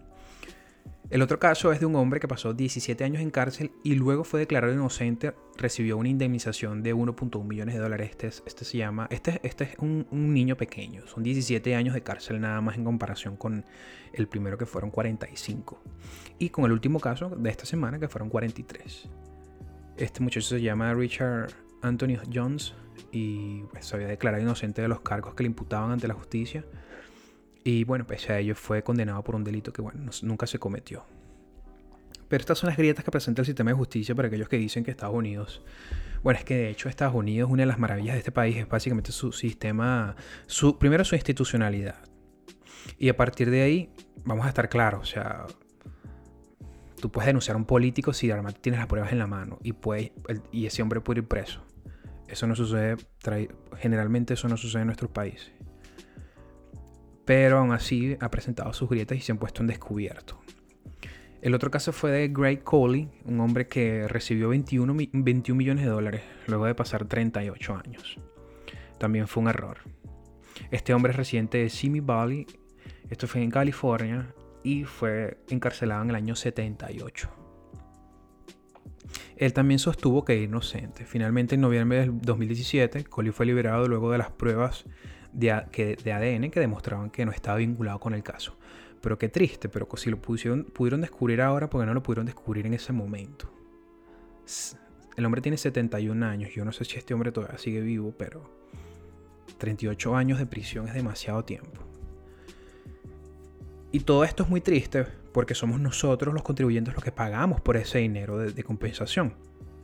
El 1.08 1.22
otro 1.22 1.40
caso 1.40 1.72
es 1.72 1.80
de 1.80 1.86
un 1.86 1.96
hombre 1.96 2.20
que 2.20 2.28
pasó 2.28 2.54
17 2.54 3.02
años 3.02 3.20
en 3.20 3.30
cárcel 3.30 3.72
y 3.82 3.96
luego 3.96 4.22
fue 4.22 4.38
declarado 4.38 4.72
inocente, 4.72 5.34
recibió 5.56 5.96
una 5.96 6.08
indemnización 6.08 6.84
de 6.84 6.94
1.1 6.94 7.44
millones 7.44 7.74
de 7.74 7.80
dólares. 7.80 8.10
Este, 8.10 8.28
este 8.28 8.64
se 8.64 8.78
llama, 8.78 9.08
este, 9.10 9.40
este 9.42 9.64
es 9.64 9.70
un, 9.80 10.06
un, 10.12 10.32
niño 10.32 10.56
pequeño, 10.56 11.08
son 11.08 11.24
17 11.24 11.74
años 11.74 11.94
de 11.94 12.04
cárcel 12.04 12.40
nada 12.40 12.60
más 12.60 12.76
en 12.76 12.84
comparación 12.84 13.36
con 13.36 13.64
el 14.12 14.28
primero 14.28 14.56
que 14.56 14.66
fueron 14.66 14.92
45 14.92 15.82
y 16.38 16.50
con 16.50 16.66
el 16.66 16.70
último 16.70 17.00
caso 17.00 17.30
de 17.30 17.50
esta 17.50 17.66
semana 17.66 17.98
que 17.98 18.06
fueron 18.06 18.28
43. 18.28 19.08
Este 19.96 20.20
muchacho 20.20 20.46
se 20.46 20.60
llama 20.60 20.94
Richard 20.94 21.52
Anthony 21.82 22.16
Jones 22.32 22.74
y 23.12 23.62
pues, 23.70 23.86
se 23.86 23.96
había 23.96 24.08
declarado 24.08 24.42
inocente 24.42 24.82
de 24.82 24.88
los 24.88 25.00
cargos 25.00 25.34
que 25.34 25.42
le 25.42 25.48
imputaban 25.48 25.90
ante 25.90 26.08
la 26.08 26.14
justicia. 26.14 26.64
Y 27.64 27.84
bueno, 27.84 28.06
pese 28.06 28.32
a 28.32 28.38
ello 28.38 28.54
fue 28.54 28.82
condenado 28.82 29.22
por 29.22 29.34
un 29.34 29.44
delito 29.44 29.72
que 29.72 29.82
bueno, 29.82 30.10
nunca 30.22 30.46
se 30.46 30.58
cometió. 30.58 31.04
Pero 32.28 32.40
estas 32.40 32.58
son 32.58 32.68
las 32.68 32.76
grietas 32.76 33.04
que 33.04 33.10
presenta 33.10 33.42
el 33.42 33.46
sistema 33.46 33.72
de 33.72 33.76
justicia 33.76 34.14
para 34.14 34.28
aquellos 34.28 34.48
que 34.48 34.56
dicen 34.56 34.84
que 34.84 34.90
Estados 34.90 35.14
Unidos... 35.14 35.62
Bueno, 36.22 36.38
es 36.38 36.44
que 36.44 36.54
de 36.54 36.70
hecho 36.70 36.88
Estados 36.88 37.14
Unidos, 37.14 37.50
una 37.50 37.62
de 37.62 37.66
las 37.66 37.78
maravillas 37.78 38.14
de 38.14 38.18
este 38.18 38.30
país 38.30 38.56
es 38.56 38.68
básicamente 38.68 39.10
su 39.10 39.32
sistema, 39.32 40.14
su, 40.46 40.78
primero 40.78 41.02
su 41.02 41.14
institucionalidad. 41.14 41.96
Y 42.98 43.08
a 43.08 43.16
partir 43.16 43.50
de 43.50 43.62
ahí, 43.62 43.90
vamos 44.24 44.44
a 44.44 44.50
estar 44.50 44.68
claros, 44.68 45.00
o 45.00 45.10
sea, 45.10 45.46
tú 47.00 47.10
puedes 47.10 47.26
denunciar 47.26 47.56
a 47.56 47.58
un 47.58 47.64
político 47.64 48.12
si 48.12 48.30
además 48.30 48.54
tienes 48.60 48.78
las 48.78 48.86
pruebas 48.86 49.12
en 49.12 49.18
la 49.18 49.26
mano 49.26 49.58
y, 49.62 49.72
puede, 49.72 50.12
y 50.52 50.66
ese 50.66 50.82
hombre 50.82 51.00
puede 51.00 51.20
ir 51.20 51.28
preso. 51.28 51.64
Eso 52.28 52.46
no 52.46 52.54
sucede, 52.54 52.96
generalmente 53.76 54.34
eso 54.34 54.46
no 54.48 54.56
sucede 54.56 54.82
en 54.82 54.86
nuestros 54.86 55.10
países. 55.10 55.50
Pero 57.24 57.58
aún 57.58 57.72
así 57.72 58.16
ha 58.20 58.30
presentado 58.30 58.72
sus 58.72 58.88
grietas 58.88 59.18
y 59.18 59.20
se 59.20 59.32
han 59.32 59.38
puesto 59.38 59.62
en 59.62 59.66
descubierto. 59.66 60.40
El 61.42 61.54
otro 61.54 61.70
caso 61.70 61.92
fue 61.92 62.10
de 62.10 62.28
Greg 62.28 62.62
Coley, 62.62 63.08
un 63.24 63.40
hombre 63.40 63.66
que 63.66 64.06
recibió 64.06 64.50
21, 64.50 64.94
21 65.12 65.56
millones 65.56 65.84
de 65.84 65.90
dólares 65.90 66.22
luego 66.46 66.66
de 66.66 66.74
pasar 66.74 67.06
38 67.06 67.80
años. 67.84 68.18
También 68.98 69.26
fue 69.26 69.42
un 69.42 69.48
error. 69.48 69.78
Este 70.70 70.92
hombre 70.92 71.12
es 71.12 71.16
residente 71.16 71.58
de 71.58 71.70
Simi 71.70 72.00
Valley, 72.00 72.46
esto 73.08 73.26
fue 73.26 73.42
en 73.42 73.50
California, 73.50 74.34
y 74.62 74.84
fue 74.84 75.38
encarcelado 75.48 76.02
en 76.02 76.10
el 76.10 76.16
año 76.16 76.36
78. 76.36 77.30
Él 79.36 79.52
también 79.54 79.78
sostuvo 79.78 80.24
que 80.24 80.34
era 80.34 80.42
inocente. 80.42 81.06
Finalmente, 81.06 81.54
en 81.54 81.62
noviembre 81.62 82.00
del 82.00 82.20
2017, 82.20 83.04
Coley 83.04 83.32
fue 83.32 83.46
liberado 83.46 83.88
luego 83.88 84.12
de 84.12 84.18
las 84.18 84.30
pruebas 84.30 84.84
de, 85.32 85.50
ADN 85.50 86.50
que 86.50 86.60
demostraban 86.60 87.10
que 87.10 87.24
no 87.24 87.32
estaba 87.32 87.56
vinculado 87.56 87.98
con 88.00 88.12
el 88.12 88.22
caso. 88.22 88.58
Pero 89.00 89.18
qué 89.18 89.30
triste, 89.30 89.70
pero 89.70 89.88
si 89.96 90.10
lo 90.10 90.20
pusieron, 90.20 90.64
pudieron 90.64 91.00
descubrir 91.00 91.40
ahora, 91.40 91.70
porque 91.70 91.86
no 91.86 91.94
lo 91.94 92.02
pudieron 92.02 92.26
descubrir 92.26 92.66
en 92.66 92.74
ese 92.74 92.92
momento. 92.92 93.50
El 95.16 95.24
hombre 95.24 95.40
tiene 95.40 95.56
71 95.56 96.26
años. 96.26 96.50
Yo 96.54 96.64
no 96.64 96.72
sé 96.72 96.84
si 96.84 96.98
este 96.98 97.14
hombre 97.14 97.32
todavía 97.32 97.58
sigue 97.58 97.80
vivo, 97.80 98.12
pero 98.16 98.50
38 99.56 100.16
años 100.16 100.38
de 100.38 100.46
prisión 100.46 100.86
es 100.86 100.94
demasiado 100.94 101.44
tiempo. 101.44 101.89
Y 103.92 104.00
todo 104.00 104.24
esto 104.24 104.44
es 104.44 104.48
muy 104.48 104.60
triste 104.60 105.06
porque 105.32 105.54
somos 105.54 105.80
nosotros 105.80 106.32
los 106.32 106.42
contribuyentes 106.42 106.94
los 106.94 107.02
que 107.02 107.12
pagamos 107.12 107.60
por 107.60 107.76
ese 107.76 107.98
dinero 107.98 108.38
de, 108.38 108.62
compensación. 108.62 109.34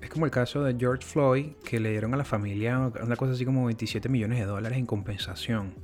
Es 0.01 0.11
como 0.11 0.27
el 0.27 0.31
caso 0.31 0.63
de 0.63 0.77
George 0.79 1.05
Floyd, 1.05 1.53
que 1.65 1.81
le 1.81 1.91
dieron 1.91 2.15
a 2.15 2.17
la 2.17 2.25
familia 2.25 2.93
una 3.03 3.17
cosa 3.17 3.33
así 3.33 3.45
como 3.45 3.67
27 3.67 4.09
millones 4.09 4.39
de 4.39 4.45
dólares 4.45 4.79
en 4.79 4.87
compensación 4.87 5.75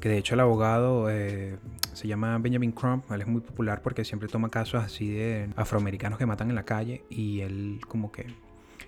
que 0.00 0.08
de 0.08 0.18
hecho 0.18 0.34
el 0.34 0.40
abogado 0.40 1.10
eh, 1.10 1.58
se 1.92 2.08
llama 2.08 2.38
Benjamin 2.38 2.72
Crump, 2.72 3.10
él 3.12 3.20
es 3.20 3.26
muy 3.26 3.42
popular 3.42 3.82
porque 3.82 4.04
siempre 4.04 4.28
toma 4.28 4.48
casos 4.48 4.82
así 4.82 5.10
de 5.10 5.50
afroamericanos 5.56 6.18
que 6.18 6.26
matan 6.26 6.48
en 6.48 6.56
la 6.56 6.64
calle 6.64 7.04
y 7.10 7.40
él 7.40 7.80
como 7.86 8.10
que 8.10 8.26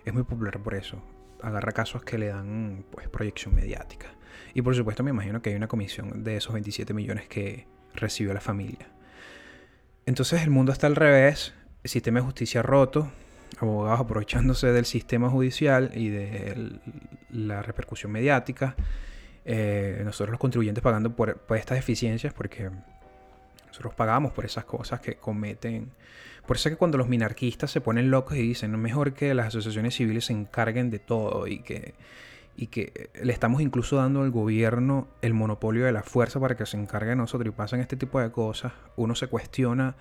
es 0.05 0.15
muy 0.15 0.23
popular 0.25 0.59
por 0.61 0.75
eso, 0.75 1.03
agarra 1.43 1.73
casos 1.73 2.03
que 2.03 2.19
le 2.19 2.29
dan 2.29 2.85
pues 2.91 3.09
proyección 3.09 3.55
mediática. 3.55 4.09
Y 4.55 4.63
por 4.63 4.75
supuesto 4.75 5.03
me 5.03 5.11
imagino 5.11 5.43
que 5.43 5.51
hay 5.51 5.57
una 5.57 5.69
comisión 5.69 6.25
de 6.25 6.37
esos 6.37 6.53
27 6.53 6.95
millones 6.95 7.29
que 7.29 7.67
recibió 7.95 8.35
la 8.35 8.41
familia. 8.41 8.89
Entonces 10.07 10.43
el 10.43 10.51
mundo 10.51 10.73
está 10.73 10.87
al 10.87 10.97
revés, 10.97 11.53
el 11.85 11.91
sistema 11.91 12.21
de 12.21 12.25
justicia 12.25 12.63
roto, 12.63 13.11
abogados 13.59 14.01
aprovechándose 14.01 14.69
del 14.69 14.85
sistema 14.85 15.31
judicial 15.31 15.91
y 15.95 16.09
de 16.09 16.81
la 17.31 17.63
repercusión 17.63 18.11
mediática 18.13 18.75
eh, 19.45 20.03
nosotros 20.05 20.31
los 20.31 20.39
contribuyentes 20.39 20.83
pagando 20.83 21.17
por, 21.17 21.41
estas 21.57 21.77
deficiencias 21.77 22.33
porque 22.33 22.71
nosotros 23.67 23.95
pagamos 23.95 24.33
por 24.33 24.45
esas 24.45 24.65
cosas 24.65 25.01
que 25.01 25.17
cometen. 25.17 25.91
Por 26.47 26.57
eso 26.57 26.69
es 26.69 26.75
que 26.75 26.79
cuando 26.79 26.99
los 26.99 27.09
minarquistas 27.09 27.71
se 27.71 27.81
ponen 27.81 28.11
locos 28.11 28.37
y 28.37 28.43
dicen, 28.43 28.71
no 28.71 28.79
es 28.79 28.83
mejor 28.83 29.15
que 29.15 29.35
las 29.35 29.49
asociaciones 29.49 29.95
civiles 29.95 30.27
se 30.27 30.33
encarguen 30.33 30.91
de 30.91 30.99
todo 30.99 31.47
y 31.47 31.61
que, 31.61 31.95
y 32.57 32.67
que 32.67 33.11
le 33.23 33.33
estamos 33.33 33.63
incluso 33.63 33.97
dando 33.97 34.23
al 34.23 34.31
gobierno 34.31 35.09
el 35.23 35.35
monopolio 35.35 35.85
de 35.85 35.93
la 35.93 36.03
fuerza 36.03 36.39
para 36.39 36.57
que 36.57 36.67
se 36.67 36.77
encargue 36.77 37.11
de 37.11 37.17
nosotros 37.17 37.49
y 37.49 37.57
pasan 37.57 37.81
este 37.81 37.97
tipo 37.97 38.21
de 38.21 38.31
cosas, 38.31 38.73
uno 38.97 39.15
se 39.15 39.27
cuestiona, 39.27 39.97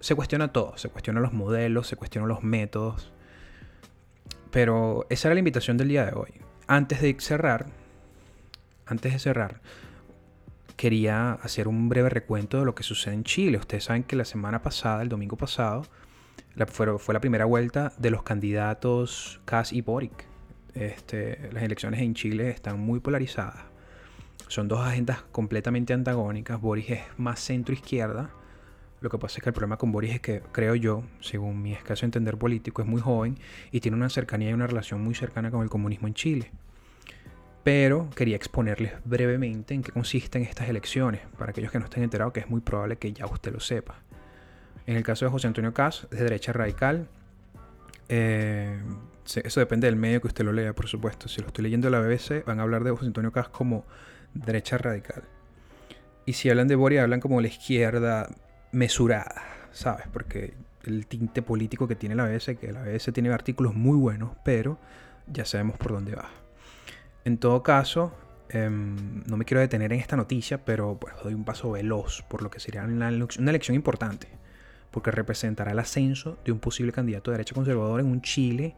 se 0.00 0.14
cuestiona 0.14 0.52
todo, 0.52 0.76
se 0.76 0.88
cuestiona 0.88 1.20
los 1.20 1.32
modelos, 1.32 1.86
se 1.86 1.96
cuestiona 1.96 2.26
los 2.26 2.42
métodos. 2.42 3.12
Pero 4.50 5.06
esa 5.10 5.28
era 5.28 5.34
la 5.34 5.40
invitación 5.40 5.76
del 5.76 5.88
día 5.88 6.04
de 6.04 6.12
hoy. 6.14 6.32
Antes 6.66 7.00
de 7.00 7.16
cerrar, 7.18 7.66
antes 8.86 9.12
de 9.12 9.18
cerrar, 9.18 9.60
quería 10.76 11.32
hacer 11.34 11.68
un 11.68 11.88
breve 11.88 12.08
recuento 12.08 12.58
de 12.58 12.64
lo 12.64 12.74
que 12.74 12.82
sucede 12.82 13.14
en 13.14 13.24
Chile. 13.24 13.58
Ustedes 13.58 13.84
saben 13.84 14.02
que 14.04 14.16
la 14.16 14.24
semana 14.24 14.62
pasada, 14.62 15.02
el 15.02 15.08
domingo 15.08 15.36
pasado, 15.36 15.84
fue, 16.66 17.14
la 17.14 17.20
primera 17.20 17.44
vuelta 17.44 17.92
de 17.98 18.10
los 18.10 18.22
candidatos 18.22 19.40
Kass 19.44 19.72
y 19.72 19.80
Boric. 19.80 20.31
Este, 20.74 21.50
las 21.52 21.62
elecciones 21.62 22.00
en 22.00 22.14
Chile 22.14 22.50
están 22.50 22.80
muy 22.80 23.00
polarizadas. 23.00 23.64
Son 24.48 24.68
dos 24.68 24.80
agendas 24.80 25.22
completamente 25.32 25.92
antagónicas. 25.92 26.60
Boric 26.60 26.90
es 26.90 27.00
más 27.16 27.40
centro-izquierda. 27.40 28.30
Lo 29.00 29.10
que 29.10 29.18
pasa 29.18 29.38
es 29.38 29.42
que 29.42 29.50
el 29.50 29.54
problema 29.54 29.78
con 29.78 29.90
Boris 29.90 30.14
es 30.14 30.20
que, 30.20 30.42
creo 30.52 30.76
yo, 30.76 31.02
según 31.20 31.60
mi 31.60 31.72
escaso 31.72 32.04
entender 32.04 32.38
político, 32.38 32.82
es 32.82 32.88
muy 32.88 33.00
joven 33.00 33.36
y 33.72 33.80
tiene 33.80 33.96
una 33.96 34.08
cercanía 34.08 34.50
y 34.50 34.52
una 34.52 34.68
relación 34.68 35.02
muy 35.02 35.14
cercana 35.14 35.50
con 35.50 35.62
el 35.62 35.68
comunismo 35.68 36.06
en 36.06 36.14
Chile 36.14 36.52
pero 37.62 38.10
quería 38.14 38.36
exponerles 38.36 38.92
brevemente 39.04 39.74
en 39.74 39.82
qué 39.82 39.92
consisten 39.92 40.42
estas 40.42 40.68
elecciones, 40.68 41.20
para 41.38 41.50
aquellos 41.50 41.70
que 41.70 41.78
no 41.78 41.84
estén 41.84 42.02
enterados, 42.02 42.32
que 42.32 42.40
es 42.40 42.50
muy 42.50 42.60
probable 42.60 42.96
que 42.96 43.12
ya 43.12 43.26
usted 43.26 43.52
lo 43.52 43.60
sepa. 43.60 43.96
En 44.86 44.96
el 44.96 45.04
caso 45.04 45.24
de 45.24 45.30
José 45.30 45.46
Antonio 45.46 45.72
Caz, 45.72 46.08
de 46.10 46.22
derecha 46.22 46.52
radical. 46.52 47.08
Eh, 48.08 48.80
eso 49.24 49.60
depende 49.60 49.86
del 49.86 49.96
medio 49.96 50.20
que 50.20 50.28
usted 50.28 50.44
lo 50.44 50.52
lea, 50.52 50.74
por 50.74 50.88
supuesto. 50.88 51.28
Si 51.28 51.40
lo 51.40 51.48
estoy 51.48 51.64
leyendo 51.64 51.88
de 51.88 51.92
la 51.92 52.00
BBC, 52.00 52.44
van 52.44 52.60
a 52.60 52.62
hablar 52.62 52.84
de 52.84 52.90
José 52.90 53.06
Antonio 53.06 53.32
Caz 53.32 53.48
como 53.48 53.84
derecha 54.34 54.78
radical. 54.78 55.24
Y 56.26 56.34
si 56.34 56.50
hablan 56.50 56.68
de 56.68 56.76
Boria, 56.76 57.02
hablan 57.02 57.20
como 57.20 57.40
la 57.40 57.48
izquierda 57.48 58.28
mesurada, 58.72 59.42
¿sabes? 59.72 60.06
Porque 60.12 60.54
el 60.84 61.06
tinte 61.06 61.42
político 61.42 61.88
que 61.88 61.96
tiene 61.96 62.14
la 62.14 62.24
BBC, 62.24 62.58
que 62.58 62.72
la 62.72 62.82
BBC 62.82 63.12
tiene 63.12 63.30
artículos 63.30 63.74
muy 63.74 63.96
buenos, 63.96 64.32
pero 64.44 64.78
ya 65.26 65.44
sabemos 65.44 65.76
por 65.78 65.92
dónde 65.92 66.14
va. 66.14 66.28
En 67.24 67.38
todo 67.38 67.62
caso, 67.62 68.12
em, 68.48 69.22
no 69.24 69.36
me 69.36 69.44
quiero 69.44 69.60
detener 69.60 69.92
en 69.92 70.00
esta 70.00 70.16
noticia, 70.16 70.64
pero 70.64 70.98
pues 70.98 71.14
doy 71.22 71.34
un 71.34 71.44
paso 71.44 71.70
veloz 71.70 72.22
por 72.22 72.42
lo 72.42 72.50
que 72.50 72.60
sería 72.60 72.82
una, 72.82 73.08
elección 73.08 73.74
importante, 73.74 74.28
porque 74.90 75.10
representará 75.10 75.72
el 75.72 75.78
ascenso 75.78 76.38
de 76.44 76.52
un 76.52 76.58
posible 76.58 76.92
candidato 76.92 77.30
de 77.30 77.36
derecha 77.36 77.54
conservador 77.54 78.00
en 78.00 78.06
un 78.06 78.22
Chile 78.22 78.74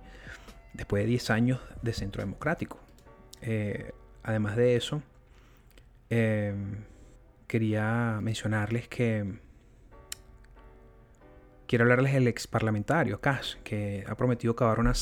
después 0.75 1.03
de 1.03 1.07
10 1.09 1.31
años 1.31 1.61
de 1.83 1.93
centro 1.93 2.23
democrático. 2.23 2.79
Eh, 3.41 3.93
además 4.23 4.57
de 4.57 4.77
eso, 4.77 5.03
em, 6.11 6.85
quería 7.47 8.19
mencionarles 8.23 8.89
que 8.89 9.39
quiero 11.67 11.85
hablarles 11.85 12.13
del 12.13 12.29
ex 12.29 12.47
parlamentario 12.47 13.21
Cash, 13.21 13.57
que 13.65 14.05
ha 14.07 14.15
prometido 14.17 14.55
cavar 14.55 14.81
una 14.81 14.93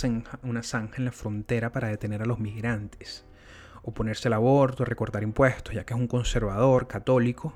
una 0.43 0.63
zanja 0.63 0.97
en 0.99 1.05
la 1.07 1.13
frontera 1.13 1.73
para 1.73 1.89
detener 1.89 2.23
a 2.23 2.27
los 2.27 2.39
migrantes 2.39 3.25
oponerse 3.83 4.29
al 4.29 4.35
aborto, 4.35 4.85
recortar 4.85 5.23
impuestos, 5.23 5.75
ya 5.75 5.85
que 5.85 5.95
es 5.95 6.01
un 6.01 6.07
conservador 6.07 6.87
católico 6.87 7.55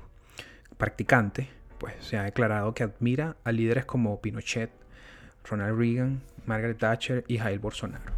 practicante, 0.77 1.49
pues 1.77 1.95
se 1.99 2.17
ha 2.17 2.23
declarado 2.23 2.73
que 2.73 2.83
admira 2.83 3.37
a 3.43 3.51
líderes 3.51 3.85
como 3.85 4.21
Pinochet, 4.21 4.71
Ronald 5.49 5.77
Reagan, 5.77 6.21
Margaret 6.45 6.77
Thatcher 6.77 7.23
y 7.27 7.37
Jair 7.37 7.59
Bolsonaro. 7.59 8.13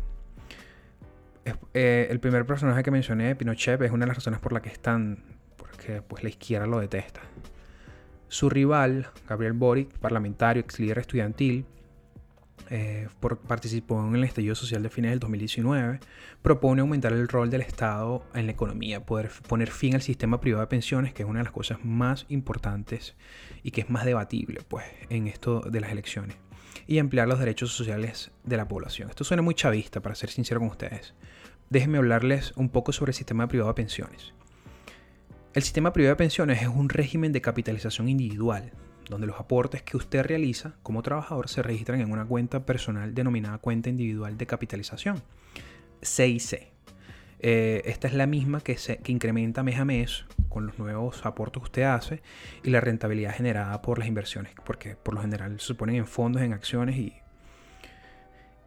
Eh, 1.74 2.07
el 2.09 2.19
primer 2.19 2.45
personaje 2.45 2.83
que 2.83 2.91
mencioné, 2.91 3.36
Pinochet, 3.36 3.81
es 3.81 3.91
una 3.91 4.05
de 4.05 4.07
las 4.07 4.17
razones 4.17 4.39
por 4.39 4.53
las 4.53 4.62
que 4.62 4.69
están, 4.69 5.24
porque 5.57 6.01
pues, 6.01 6.24
la 6.24 6.29
izquierda 6.29 6.67
lo 6.67 6.79
detesta. 6.79 7.21
Su 8.27 8.50
rival, 8.50 9.07
Gabriel 9.27 9.53
Boric, 9.53 9.98
parlamentario, 9.98 10.62
ex 10.62 10.79
líder 10.79 11.00
estudiantil, 11.00 11.65
eh, 12.69 13.07
participó 13.48 14.05
en 14.05 14.15
el 14.15 14.24
estallido 14.24 14.53
social 14.53 14.83
de 14.83 14.89
fines 14.89 15.09
del 15.09 15.19
2019, 15.19 16.00
propone 16.43 16.81
aumentar 16.81 17.12
el 17.13 17.27
rol 17.27 17.50
del 17.50 17.62
Estado 17.62 18.24
en 18.36 18.45
la 18.45 18.51
economía, 18.51 19.03
poder 19.03 19.31
poner 19.48 19.71
fin 19.71 19.95
al 19.95 20.03
sistema 20.03 20.39
privado 20.39 20.62
de 20.62 20.67
pensiones, 20.67 21.13
que 21.13 21.24
es 21.24 21.29
una 21.29 21.39
de 21.39 21.45
las 21.45 21.53
cosas 21.53 21.83
más 21.83 22.27
importantes 22.29 23.15
y 23.63 23.71
que 23.71 23.81
es 23.81 23.89
más 23.89 24.05
debatible 24.05 24.62
pues, 24.67 24.86
en 25.09 25.27
esto 25.27 25.62
de 25.62 25.79
las 25.79 25.91
elecciones, 25.91 26.38
y 26.88 26.99
ampliar 26.99 27.27
los 27.27 27.39
derechos 27.39 27.71
sociales 27.71 28.31
de 28.43 28.57
la 28.57 28.67
población. 28.67 29.09
Esto 29.09 29.23
suena 29.23 29.43
muy 29.43 29.55
chavista, 29.55 30.01
para 30.01 30.15
ser 30.15 30.29
sincero 30.29 30.59
con 30.59 30.69
ustedes. 30.69 31.13
Déjenme 31.69 31.99
hablarles 31.99 32.53
un 32.55 32.69
poco 32.69 32.91
sobre 32.91 33.11
el 33.11 33.15
sistema 33.15 33.47
privado 33.47 33.69
de 33.69 33.75
pensiones. 33.75 34.33
El 35.53 35.63
sistema 35.63 35.93
privado 35.93 36.13
de 36.13 36.17
pensiones 36.17 36.61
es 36.61 36.67
un 36.67 36.89
régimen 36.89 37.31
de 37.31 37.41
capitalización 37.41 38.07
individual, 38.09 38.71
donde 39.09 39.27
los 39.27 39.39
aportes 39.39 39.81
que 39.81 39.97
usted 39.97 40.23
realiza 40.23 40.75
como 40.83 41.01
trabajador 41.01 41.49
se 41.49 41.63
registran 41.63 42.01
en 42.01 42.11
una 42.11 42.25
cuenta 42.25 42.65
personal 42.65 43.13
denominada 43.13 43.57
cuenta 43.57 43.89
individual 43.89 44.38
de 44.38 44.45
capitalización, 44.45 45.21
CIC. 46.03 46.78
Eh, 47.41 47.81
esta 47.86 48.08
es 48.08 48.13
la 48.13 48.27
misma 48.27 48.62
que, 48.62 48.77
se, 48.77 49.00
incrementa 49.08 49.63
mes 49.63 49.79
a 49.79 49.86
mes 49.86 50.25
con 50.50 50.65
los 50.65 50.77
nuevos 50.77 51.25
aportes 51.25 51.62
que 51.62 51.65
usted 51.65 51.84
hace 51.84 52.22
y 52.63 52.69
la 52.69 52.81
rentabilidad 52.81 53.34
generada 53.34 53.81
por 53.81 53.98
las 54.00 54.08
inversiones, 54.08 54.53
porque 54.65 54.96
por 54.96 55.13
lo 55.13 55.22
general 55.22 55.60
se 55.60 55.74
ponen 55.75 55.96
en 55.96 56.08
fondos, 56.08 56.41
en 56.41 56.53
acciones 56.53 56.98
y, 56.98 57.13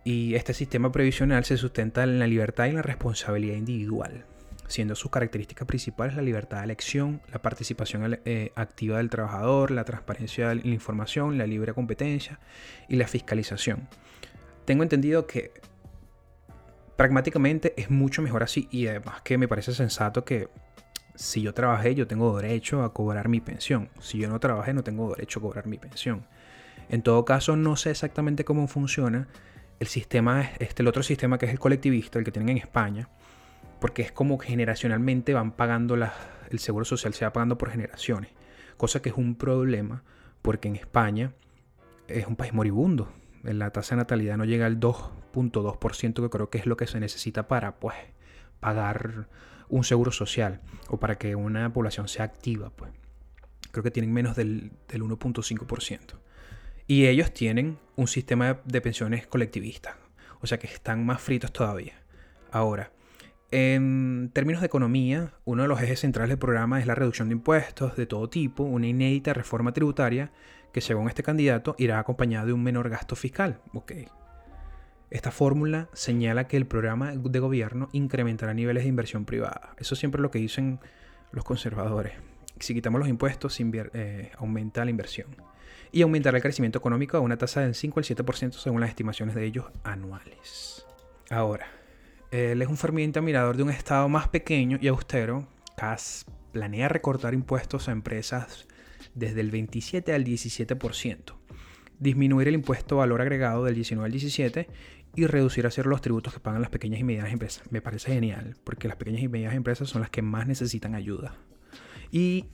y 0.05 0.35
este 0.35 0.55
sistema 0.55 0.91
previsional 0.91 1.45
se 1.45 1.57
sustenta 1.57 2.03
en 2.05 2.19
la 2.19 2.27
libertad 2.27 2.67
y 2.67 2.73
la 2.73 2.83
responsabilidad 2.83 3.57
individual. 3.57 4.25
siendo 4.69 4.95
sus 4.95 5.11
características 5.11 5.69
principales 5.69 6.17
la 6.17 6.23
libertad 6.23 6.59
de 6.59 6.65
elección, 6.65 7.21
la 7.31 7.43
participación 7.43 8.19
eh, 8.25 8.53
activa 8.55 8.97
del 8.97 9.11
trabajador, 9.11 9.71
la 9.71 9.85
transparencia 9.85 10.49
de 10.49 10.55
la 10.55 10.67
información, 10.69 11.37
la 11.37 11.47
libre 11.47 11.75
competencia 11.75 12.41
y 12.89 12.97
la 12.97 13.07
fiscalización. 13.07 13.87
Tengo 14.65 14.83
entendido 14.83 15.27
que 15.27 15.51
pragmáticamente 17.03 17.75
es 17.77 17.91
mucho 17.91 18.23
mejor 18.23 18.45
así. 18.45 18.69
Y 18.71 18.87
además 18.87 19.23
que 19.23 19.37
me 19.37 19.49
parece 19.49 19.75
sensato 19.75 20.25
que 20.25 20.49
si 21.17 21.43
yo 21.43 21.53
trabajé 21.53 21.97
yo 21.97 22.07
tengo 22.07 22.41
derecho 22.41 22.85
a 22.85 22.95
cobrar 22.95 23.29
mi 23.29 23.41
pensión, 23.41 23.89
si 23.99 24.19
yo 24.19 24.29
no 24.29 24.39
trabajé 24.39 24.73
no 24.73 24.85
tengo 24.85 25.09
derecho 25.09 25.41
a 25.41 25.43
cobrar 25.43 25.67
mi 25.67 25.79
pensión. 25.79 26.25
En 26.89 27.03
todo 27.03 27.25
caso 27.25 27.57
no 27.57 27.75
sé 27.75 27.91
exactamente 27.91 28.45
cómo 28.45 28.69
funciona 28.69 29.27
el 29.81 29.89
sistema, 29.89 30.49
este, 30.61 30.83
el 30.85 30.87
otro 30.87 31.03
sistema 31.03 31.39
que 31.39 31.47
es 31.47 31.51
el 31.51 31.59
colectivista, 31.59 32.21
el 32.21 32.25
que 32.25 32.31
tienen 32.31 32.51
en 32.51 32.59
España, 32.59 33.09
porque 33.81 34.03
es 34.03 34.13
como 34.13 34.39
generacionalmente 34.39 35.35
van 35.35 35.51
pagando 35.51 35.97
el 35.97 36.59
seguro 36.61 36.85
social, 36.85 37.15
se 37.15 37.25
va 37.25 37.33
pagando 37.33 37.59
por 37.59 37.73
generaciones, 37.73 38.31
cosa 38.77 39.03
que 39.03 39.09
es 39.09 39.17
un 39.17 39.35
problema 39.35 40.05
porque 40.41 40.69
en 40.69 40.77
España 40.77 41.33
es 42.07 42.29
un 42.29 42.37
país 42.37 42.53
moribundo, 42.53 43.13
la 43.43 43.71
tasa 43.71 43.97
de 43.97 44.03
natalidad 44.03 44.37
no 44.37 44.45
llega 44.45 44.67
al 44.67 44.79
2.2%, 45.33 46.23
que 46.23 46.31
creo 46.31 46.51
que 46.51 46.59
es 46.59 46.67
lo 46.67 46.77
que 46.77 46.87
se 46.87 47.01
necesita 47.01 47.49
para 47.49 47.77
pues, 47.77 47.97
pagar 48.61 49.29
un 49.69 49.85
seguro 49.85 50.13
social 50.13 50.61
o 50.89 50.99
para 50.99 51.17
que 51.17 51.35
una 51.35 51.73
población 51.73 52.09
sea 52.09 52.25
activa. 52.25 52.71
Pues. 52.71 52.93
Creo 53.71 53.83
que 53.83 53.91
tienen 53.91 54.13
menos 54.13 54.37
del, 54.37 54.73
del 54.89 55.03
1.5%. 55.03 56.01
Y 56.87 57.07
ellos 57.07 57.33
tienen 57.33 57.79
un 57.97 58.09
sistema 58.09 58.61
de 58.65 58.81
pensiones 58.81 59.27
colectivistas, 59.27 59.97
o 60.41 60.47
sea 60.47 60.59
que 60.59 60.67
están 60.67 61.07
más 61.07 61.23
fritos 61.23 61.53
todavía. 61.53 62.03
Ahora, 62.51 62.91
en 63.51 64.31
términos 64.33 64.63
de 64.63 64.67
economía, 64.67 65.35
uno 65.45 65.63
de 65.63 65.69
los 65.69 65.81
ejes 65.81 66.01
centrales 66.01 66.31
del 66.31 66.39
programa 66.39 66.81
es 66.81 66.87
la 66.87 66.95
reducción 66.95 67.29
de 67.29 67.35
impuestos 67.35 67.97
de 67.97 68.07
todo 68.07 68.29
tipo, 68.29 68.65
una 68.65 68.87
inédita 68.87 69.33
reforma 69.33 69.73
tributaria 69.73 70.33
que 70.73 70.81
según 70.81 71.09
este 71.09 71.23
candidato 71.23 71.75
irá 71.79 71.99
acompañada 71.99 72.47
de 72.47 72.53
un 72.53 72.63
menor 72.63 72.89
gasto 72.89 73.15
fiscal. 73.15 73.61
Ok. 73.75 73.93
Esta 75.13 75.31
fórmula 75.31 75.91
señala 75.93 76.49
que 76.49 76.57
el 76.57 76.65
programa 76.65 77.15
de 77.15 77.39
gobierno 77.39 77.91
incrementará 77.93 78.55
niveles 78.55 78.85
de 78.85 78.89
inversión 78.89 79.27
privada. 79.27 79.75
Eso 79.77 79.95
siempre 79.95 80.19
es 80.19 80.23
lo 80.23 80.31
que 80.31 80.39
dicen 80.39 80.81
los 81.33 81.45
conservadores. 81.45 82.15
Si 82.59 82.73
quitamos 82.73 82.99
los 82.99 83.11
impuestos, 83.11 83.61
eh, 83.61 84.31
aumenta 84.39 84.87
la 84.87 84.91
inversión. 84.91 85.37
Y 85.93 86.01
aumentará 86.01 86.39
el 86.39 86.43
crecimiento 86.43 86.79
económico 86.79 87.19
a 87.19 87.21
una 87.21 87.37
tasa 87.37 87.61
del 87.61 87.75
5 87.75 88.01
al 88.01 88.07
7% 88.07 88.53
según 88.53 88.81
las 88.81 88.89
estimaciones 88.89 89.35
de 89.35 89.45
ellos 89.45 89.67
anuales. 89.85 90.87
Ahora, 91.29 91.67
él 92.31 92.63
es 92.63 92.69
un 92.69 92.79
ferviente 92.79 93.19
admirador 93.19 93.59
de 93.59 93.65
un 93.65 93.71
Estado 93.71 94.09
más 94.09 94.29
pequeño 94.29 94.79
y 94.81 94.89
austero. 94.89 95.47
CAS 95.77 96.25
planea 96.53 96.89
recortar 96.89 97.35
impuestos 97.35 97.87
a 97.91 97.93
empresas 97.93 98.67
desde 99.15 99.43
el 99.43 99.51
27 99.51 100.15
al 100.15 100.25
17%, 100.25 101.35
disminuir 101.99 102.49
el 102.49 102.55
impuesto 102.55 102.97
valor 102.97 103.21
agregado 103.21 103.65
del 103.65 103.75
19 103.75 104.07
al 104.07 104.13
17 104.13 104.69
y 105.15 105.27
reducir 105.27 105.67
a 105.67 105.71
cero 105.71 105.91
los 105.91 106.01
tributos 106.01 106.33
que 106.33 106.41
pagan 106.41 106.63
las 106.63 106.71
pequeñas 106.71 107.01
y 107.01 107.05
medianas 107.05 107.33
empresas. 107.33 107.71
Me 107.71 107.83
parece 107.83 108.13
genial, 108.13 108.57
porque 108.65 108.89
las 108.89 108.97
pequeñas 108.97 109.23
y 109.23 109.29
medianas 109.29 109.57
empresas 109.57 109.89
son 109.89 110.01
las 110.01 110.11
que 110.11 110.23
más 110.23 110.47
necesitan 110.47 110.95
ayuda. 110.95 111.35
Y 112.11 112.47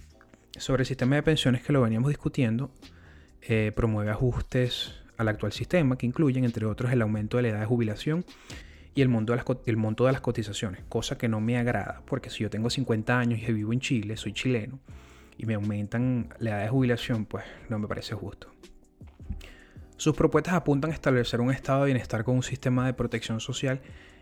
sobre 0.57 0.83
el 0.83 0.87
sistema 0.87 1.17
de 1.17 1.23
pensiones 1.23 1.62
que 1.62 1.73
lo 1.73 1.83
veníamos 1.83 2.09
discutiendo, 2.09 2.71
eh, 3.43 3.73
promueve 3.75 4.11
ajustes 4.11 4.95
al 5.17 5.29
actual 5.29 5.53
sistema 5.53 5.97
que 5.97 6.07
incluyen, 6.07 6.45
entre 6.45 6.67
otros, 6.67 6.93
el 6.93 7.03
aumento 7.03 7.37
de 7.37 7.45
la 7.45 7.49
edad 7.50 7.61
de 7.61 7.67
jubilación 7.67 8.25
y 8.95 9.03
el 9.03 9.09
monto, 9.09 9.33
de 9.33 9.37
las, 9.37 9.47
el 9.67 9.77
monto 9.77 10.07
de 10.07 10.12
las 10.12 10.21
cotizaciones, 10.21 10.83
cosa 10.88 11.19
que 11.19 11.29
no 11.29 11.41
me 11.41 11.59
agrada, 11.59 12.03
porque 12.07 12.31
si 12.31 12.43
yo 12.43 12.50
tengo 12.50 12.71
50 12.71 13.19
años 13.19 13.41
y 13.41 13.53
vivo 13.53 13.73
en 13.73 13.81
Chile, 13.81 14.17
soy 14.17 14.33
chileno, 14.33 14.81
y 15.37 15.47
me 15.47 15.55
aumentan 15.55 16.35
la 16.38 16.50
edad 16.50 16.62
de 16.62 16.69
jubilación, 16.69 17.25
pues 17.25 17.45
no 17.69 17.79
me 17.79 17.87
parece 17.87 18.15
justo. 18.15 18.50
Sus 19.99 20.14
propuestas 20.14 20.55
apuntan 20.55 20.93
a 20.93 20.95
establecer 20.95 21.40
un 21.40 21.50
estado 21.50 21.81
de 21.81 21.87
bienestar 21.87 22.23
con 22.23 22.37
un 22.37 22.45
sistema 22.45 22.87
de 22.87 22.94
protección 22.94 23.40
social 23.40 23.81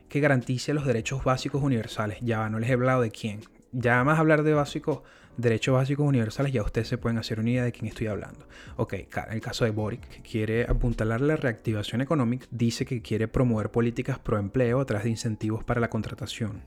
que 0.08 0.20
garantice 0.20 0.72
los 0.72 0.86
derechos 0.86 1.22
básicos 1.22 1.62
universales. 1.62 2.16
Ya 2.22 2.48
no 2.48 2.58
les 2.58 2.70
he 2.70 2.72
hablado 2.72 3.02
de 3.02 3.10
quién. 3.10 3.42
Ya 3.72 4.02
más 4.02 4.18
hablar 4.18 4.42
de 4.42 4.54
básicos, 4.54 5.02
derechos 5.36 5.74
básicos 5.74 6.06
universales, 6.06 6.54
ya 6.54 6.62
ustedes 6.62 6.88
se 6.88 6.96
pueden 6.96 7.18
hacer 7.18 7.40
una 7.40 7.50
idea 7.50 7.64
de 7.64 7.72
quién 7.72 7.88
estoy 7.88 8.06
hablando. 8.06 8.48
Ok, 8.76 8.94
el 9.30 9.40
caso 9.42 9.66
de 9.66 9.70
Boric, 9.70 10.08
que 10.08 10.22
quiere 10.22 10.62
apuntalar 10.62 11.20
la 11.20 11.36
reactivación 11.36 12.00
económica, 12.00 12.46
dice 12.50 12.86
que 12.86 13.02
quiere 13.02 13.28
promover 13.28 13.70
políticas 13.70 14.18
pro 14.18 14.38
empleo 14.38 14.80
a 14.80 14.86
través 14.86 15.04
de 15.04 15.10
incentivos 15.10 15.62
para 15.62 15.82
la 15.82 15.90
contratación 15.90 16.62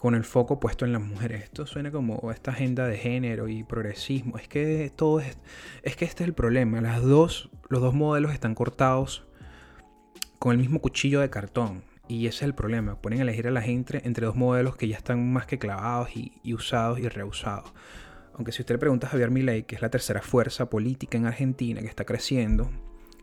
con 0.00 0.14
el 0.14 0.24
foco 0.24 0.58
puesto 0.58 0.86
en 0.86 0.94
las 0.94 1.02
mujeres. 1.02 1.42
Esto 1.44 1.66
suena 1.66 1.90
como 1.90 2.32
esta 2.32 2.52
agenda 2.52 2.86
de 2.86 2.96
género 2.96 3.48
y 3.48 3.64
progresismo. 3.64 4.38
Es 4.38 4.48
que 4.48 4.90
todo 4.96 5.20
es, 5.20 5.36
es 5.82 5.94
que 5.94 6.06
este 6.06 6.24
es 6.24 6.28
el 6.28 6.32
problema. 6.32 6.80
Las 6.80 7.02
dos, 7.02 7.50
los 7.68 7.82
dos 7.82 7.92
modelos 7.92 8.32
están 8.32 8.54
cortados 8.54 9.26
con 10.38 10.52
el 10.52 10.58
mismo 10.58 10.80
cuchillo 10.80 11.20
de 11.20 11.28
cartón. 11.28 11.84
Y 12.08 12.26
ese 12.28 12.38
es 12.38 12.42
el 12.44 12.54
problema. 12.54 12.98
Ponen 13.02 13.18
a 13.18 13.22
elegir 13.22 13.46
a 13.46 13.50
la 13.50 13.60
gente 13.60 14.00
entre 14.06 14.24
dos 14.24 14.36
modelos 14.36 14.74
que 14.74 14.88
ya 14.88 14.96
están 14.96 15.34
más 15.34 15.44
que 15.44 15.58
clavados 15.58 16.08
y, 16.16 16.54
usados 16.54 16.98
y 16.98 17.06
reusados. 17.06 17.70
Aunque 18.32 18.52
si 18.52 18.62
usted 18.62 18.76
le 18.76 18.78
pregunta 18.78 19.06
a 19.06 19.10
Javier 19.10 19.30
Milei, 19.30 19.64
que 19.64 19.74
es 19.74 19.82
la 19.82 19.90
tercera 19.90 20.22
fuerza 20.22 20.70
política 20.70 21.18
en 21.18 21.26
Argentina 21.26 21.82
que 21.82 21.88
está 21.88 22.06
creciendo, 22.06 22.70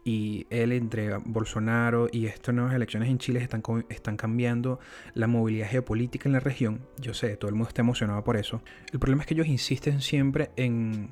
y 0.08 0.48
él 0.50 0.72
entre 0.72 1.18
Bolsonaro 1.18 2.08
y 2.10 2.28
estas 2.28 2.56
nuevas 2.56 2.74
elecciones 2.74 3.10
en 3.10 3.18
Chile 3.18 3.42
están, 3.42 3.62
están 3.90 4.16
cambiando 4.16 4.80
la 5.14 5.28
movilidad 5.28 5.68
geopolítica 5.68 6.30
en 6.30 6.34
la 6.34 6.40
región. 6.40 6.80
Yo 6.98 7.14
sé, 7.14 7.36
todo 7.36 7.50
el 7.50 7.56
mundo 7.56 7.68
está 7.68 7.82
emocionado 7.82 8.24
por 8.24 8.38
eso. 8.38 8.62
El 8.94 9.00
problema 9.00 9.24
es 9.24 9.28
que 9.28 9.34
ellos 9.34 9.48
insisten 9.48 10.00
siempre 10.00 10.50
en, 10.56 11.10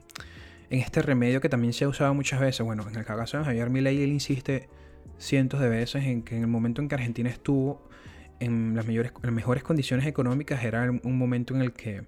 en 0.69 0.79
este 0.79 1.01
remedio 1.01 1.41
que 1.41 1.49
también 1.49 1.73
se 1.73 1.83
ha 1.83 1.89
usado 1.89 2.13
muchas 2.13 2.39
veces. 2.39 2.65
Bueno, 2.65 2.87
en 2.87 2.95
el 2.95 3.03
caso 3.03 3.37
de 3.37 3.43
Javier 3.43 3.69
Milei, 3.69 4.01
él 4.01 4.13
insiste 4.13 4.69
cientos 5.17 5.59
de 5.59 5.67
veces 5.67 6.05
en 6.05 6.23
que 6.23 6.37
en 6.37 6.43
el 6.43 6.47
momento 6.47 6.81
en 6.81 6.87
que 6.87 6.95
Argentina 6.95 7.29
estuvo 7.29 7.89
en 8.39 8.77
las, 8.77 8.87
mayores, 8.87 9.11
las 9.21 9.33
mejores 9.33 9.63
condiciones 9.63 10.05
económicas 10.05 10.63
era 10.63 10.89
un 10.89 11.17
momento 11.17 11.53
en 11.53 11.61
el 11.61 11.73
que 11.73 12.05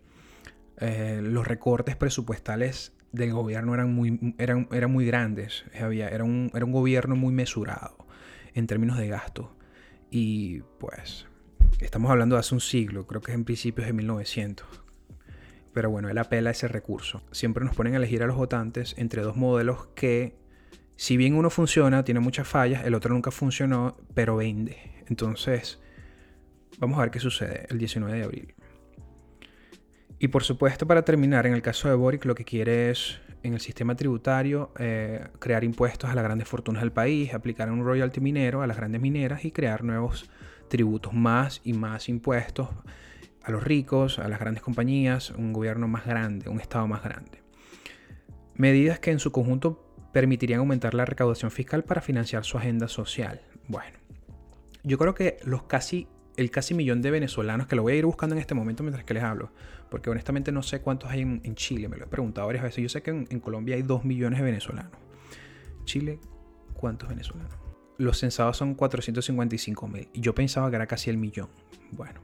eh, 0.77 1.19
los 1.21 1.45
recortes 1.45 1.97
presupuestales 1.97 2.93
del 3.17 3.33
gobierno 3.33 3.73
eran 3.73 3.93
muy, 3.93 4.35
eran, 4.37 4.67
eran 4.71 4.91
muy 4.91 5.05
grandes. 5.05 5.65
Había, 5.79 6.09
era, 6.09 6.23
un, 6.23 6.51
era 6.53 6.65
un 6.65 6.71
gobierno 6.71 7.15
muy 7.15 7.33
mesurado 7.33 8.07
en 8.53 8.67
términos 8.67 8.97
de 8.97 9.07
gasto. 9.07 9.55
Y 10.09 10.61
pues 10.79 11.27
estamos 11.79 12.11
hablando 12.11 12.35
de 12.35 12.39
hace 12.39 12.55
un 12.55 12.61
siglo, 12.61 13.05
creo 13.05 13.21
que 13.21 13.31
es 13.31 13.35
en 13.35 13.45
principios 13.45 13.87
de 13.87 13.93
1900. 13.93 14.65
Pero 15.73 15.89
bueno, 15.91 16.09
él 16.09 16.17
apela 16.17 16.49
a 16.49 16.51
ese 16.51 16.67
recurso. 16.67 17.21
Siempre 17.31 17.63
nos 17.63 17.75
ponen 17.75 17.93
a 17.93 17.97
elegir 17.97 18.23
a 18.23 18.27
los 18.27 18.35
votantes 18.35 18.95
entre 18.97 19.21
dos 19.21 19.35
modelos 19.35 19.87
que, 19.95 20.35
si 20.95 21.17
bien 21.17 21.35
uno 21.35 21.49
funciona, 21.49 22.03
tiene 22.03 22.19
muchas 22.19 22.47
fallas, 22.47 22.85
el 22.85 22.95
otro 22.95 23.13
nunca 23.13 23.29
funcionó, 23.29 23.95
pero 24.15 24.37
vende. 24.37 24.77
Entonces, 25.07 25.79
vamos 26.79 26.97
a 26.97 27.01
ver 27.01 27.11
qué 27.11 27.19
sucede 27.19 27.67
el 27.69 27.77
19 27.77 28.17
de 28.17 28.23
abril. 28.23 28.55
Y 30.19 30.29
por 30.29 30.43
supuesto, 30.43 30.87
para 30.87 31.03
terminar, 31.03 31.45
en 31.45 31.53
el 31.53 31.61
caso 31.61 31.89
de 31.89 31.95
Boric, 31.95 32.25
lo 32.25 32.33
que 32.33 32.43
quiere 32.43 32.89
es, 32.89 33.19
en 33.43 33.53
el 33.53 33.59
sistema 33.59 33.95
tributario, 33.95 34.71
eh, 34.79 35.27
crear 35.39 35.63
impuestos 35.63 36.09
a 36.09 36.15
las 36.15 36.23
grandes 36.23 36.47
fortunas 36.47 36.81
del 36.81 36.91
país, 36.91 37.33
aplicar 37.33 37.71
un 37.71 37.83
royalty 37.83 38.19
minero 38.19 38.63
a 38.63 38.67
las 38.67 38.77
grandes 38.77 38.99
mineras 38.99 39.45
y 39.45 39.51
crear 39.51 39.83
nuevos 39.83 40.29
tributos, 40.69 41.13
más 41.13 41.61
y 41.63 41.73
más 41.73 42.09
impuestos 42.09 42.69
a 43.43 43.51
los 43.51 43.63
ricos, 43.63 44.19
a 44.19 44.27
las 44.27 44.39
grandes 44.39 44.63
compañías, 44.63 45.29
un 45.31 45.53
gobierno 45.53 45.87
más 45.87 46.05
grande, 46.05 46.49
un 46.49 46.59
Estado 46.59 46.87
más 46.87 47.03
grande. 47.03 47.43
Medidas 48.55 48.99
que 48.99 49.11
en 49.11 49.19
su 49.19 49.31
conjunto 49.31 49.87
permitirían 50.11 50.59
aumentar 50.59 50.95
la 50.95 51.05
recaudación 51.05 51.51
fiscal 51.51 51.83
para 51.83 52.01
financiar 52.01 52.43
su 52.43 52.57
agenda 52.57 52.87
social. 52.87 53.41
Bueno, 53.67 53.97
yo 54.83 54.97
creo 54.97 55.13
que 55.13 55.37
los 55.45 55.63
casi 55.63 56.07
el 56.37 56.51
casi 56.51 56.75
millón 56.75 57.01
de 57.01 57.11
venezolanos, 57.11 57.67
que 57.67 57.75
lo 57.75 57.81
voy 57.81 57.93
a 57.93 57.95
ir 57.95 58.05
buscando 58.05 58.35
en 58.35 58.39
este 58.39 58.53
momento 58.53 58.83
mientras 58.83 59.03
que 59.03 59.15
les 59.15 59.23
hablo, 59.23 59.51
porque 59.89 60.11
honestamente 60.11 60.51
no 60.51 60.61
sé 60.61 60.81
cuántos 60.81 61.09
hay 61.09 61.21
en, 61.21 61.55
Chile, 61.55 61.89
me 61.89 61.97
lo 61.97 62.05
he 62.05 62.07
preguntado 62.07 62.45
varias 62.45 62.63
veces. 62.63 62.83
Yo 62.83 62.89
sé 62.89 63.01
que 63.01 63.09
en, 63.09 63.39
Colombia 63.39 63.75
hay 63.75 63.81
2 63.81 64.05
millones 64.05 64.39
de 64.39 64.45
venezolanos. 64.45 64.91
Chile, 65.85 66.19
¿cuántos 66.75 67.09
venezolanos? 67.09 67.53
Los 67.97 68.19
censados 68.19 68.55
son 68.55 68.75
455 68.75 69.87
mil. 69.87 70.07
Y 70.13 70.21
yo 70.21 70.35
pensaba 70.35 70.69
que 70.69 70.75
era 70.75 70.85
casi 70.85 71.09
el 71.09 71.17
millón. 71.17 71.49
Bueno, 71.91 72.21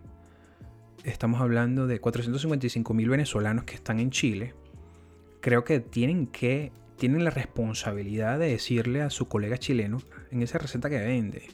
estamos 1.03 1.41
hablando 1.41 1.87
de 1.87 1.99
455 1.99 2.93
mil 2.93 3.09
venezolanos 3.09 3.63
que 3.63 3.73
están 3.73 3.99
en 3.99 4.11
Chile. 4.11 4.53
Creo 5.41 5.63
que 5.63 5.79
tienen 5.79 6.27
que, 6.27 6.71
tienen 6.97 7.23
la 7.23 7.31
responsabilidad 7.31 8.37
de 8.37 8.49
decirle 8.49 9.01
a 9.01 9.09
su 9.09 9.27
colega 9.27 9.57
chileno 9.57 9.97
en 10.29 10.43
esa 10.43 10.59
receta 10.59 10.87
que 10.87 10.99
vende, 10.99 11.47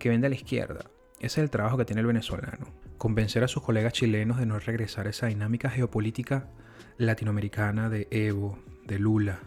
que 0.00 0.08
vende 0.08 0.26
a 0.26 0.30
la 0.30 0.36
izquierda 0.36 0.90
ese 1.20 1.26
es 1.26 1.38
el 1.38 1.50
trabajo 1.50 1.76
que 1.76 1.84
tiene 1.84 2.00
el 2.00 2.06
venezolano. 2.06 2.68
Convencer 2.98 3.44
a 3.44 3.48
sus 3.48 3.62
colegas 3.62 3.92
chilenos 3.92 4.38
de 4.38 4.46
no 4.46 4.58
regresar 4.58 5.06
a 5.06 5.10
esa 5.10 5.26
dinámica 5.26 5.70
geopolítica 5.70 6.48
latinoamericana 6.96 7.88
de 7.88 8.08
Evo, 8.10 8.58
de 8.84 8.98
Lula, 8.98 9.40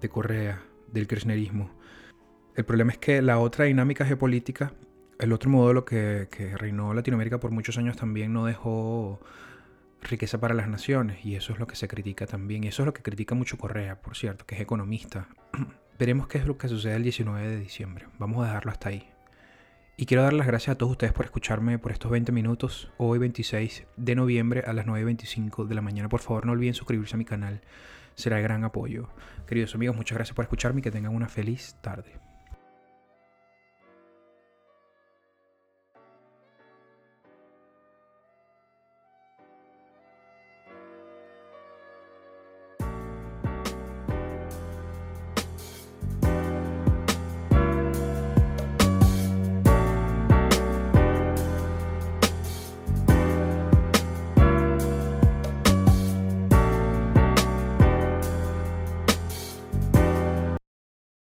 de 0.00 0.08
Correa, 0.08 0.62
del 0.92 1.06
kirchnerismo. 1.06 1.70
El 2.54 2.64
problema 2.64 2.92
es 2.92 2.98
que 2.98 3.22
la 3.22 3.38
otra 3.38 3.66
dinámica 3.66 4.04
geopolítica, 4.04 4.72
el 5.18 5.32
otro 5.32 5.50
modelo 5.50 5.84
que, 5.84 6.28
que 6.30 6.56
reinó 6.56 6.92
Latinoamérica 6.94 7.38
por 7.38 7.50
muchos 7.50 7.78
años 7.78 7.96
también 7.96 8.32
no 8.32 8.46
dejó 8.46 9.20
riqueza 10.02 10.40
para 10.40 10.54
las 10.54 10.68
naciones 10.68 11.24
y 11.24 11.34
eso 11.34 11.52
es 11.52 11.58
lo 11.58 11.66
que 11.66 11.76
se 11.76 11.88
critica 11.88 12.26
también. 12.26 12.64
Y 12.64 12.68
eso 12.68 12.82
es 12.82 12.86
lo 12.86 12.94
que 12.94 13.02
critica 13.02 13.34
mucho 13.34 13.58
Correa, 13.58 14.00
por 14.00 14.16
cierto, 14.16 14.46
que 14.46 14.56
es 14.56 14.60
economista. 14.60 15.28
Veremos 15.98 16.28
qué 16.28 16.38
es 16.38 16.46
lo 16.46 16.56
que 16.56 16.68
sucede 16.68 16.96
el 16.96 17.02
19 17.02 17.46
de 17.46 17.60
diciembre. 17.60 18.06
Vamos 18.18 18.42
a 18.42 18.48
dejarlo 18.48 18.72
hasta 18.72 18.88
ahí. 18.88 19.08
Y 20.00 20.06
quiero 20.06 20.22
dar 20.22 20.32
las 20.32 20.46
gracias 20.46 20.74
a 20.74 20.78
todos 20.78 20.92
ustedes 20.92 21.12
por 21.12 21.26
escucharme 21.26 21.78
por 21.78 21.92
estos 21.92 22.10
20 22.10 22.32
minutos, 22.32 22.90
hoy 22.96 23.18
26 23.18 23.84
de 23.98 24.14
noviembre 24.14 24.62
a 24.66 24.72
las 24.72 24.86
9.25 24.86 25.66
de 25.66 25.74
la 25.74 25.82
mañana. 25.82 26.08
Por 26.08 26.20
favor, 26.20 26.46
no 26.46 26.52
olviden 26.52 26.72
suscribirse 26.72 27.16
a 27.16 27.18
mi 27.18 27.26
canal, 27.26 27.60
será 28.14 28.36
de 28.36 28.42
gran 28.42 28.64
apoyo. 28.64 29.10
Queridos 29.46 29.74
amigos, 29.74 29.94
muchas 29.94 30.16
gracias 30.16 30.34
por 30.34 30.46
escucharme 30.46 30.80
y 30.80 30.82
que 30.84 30.90
tengan 30.90 31.14
una 31.14 31.28
feliz 31.28 31.76
tarde. 31.82 32.14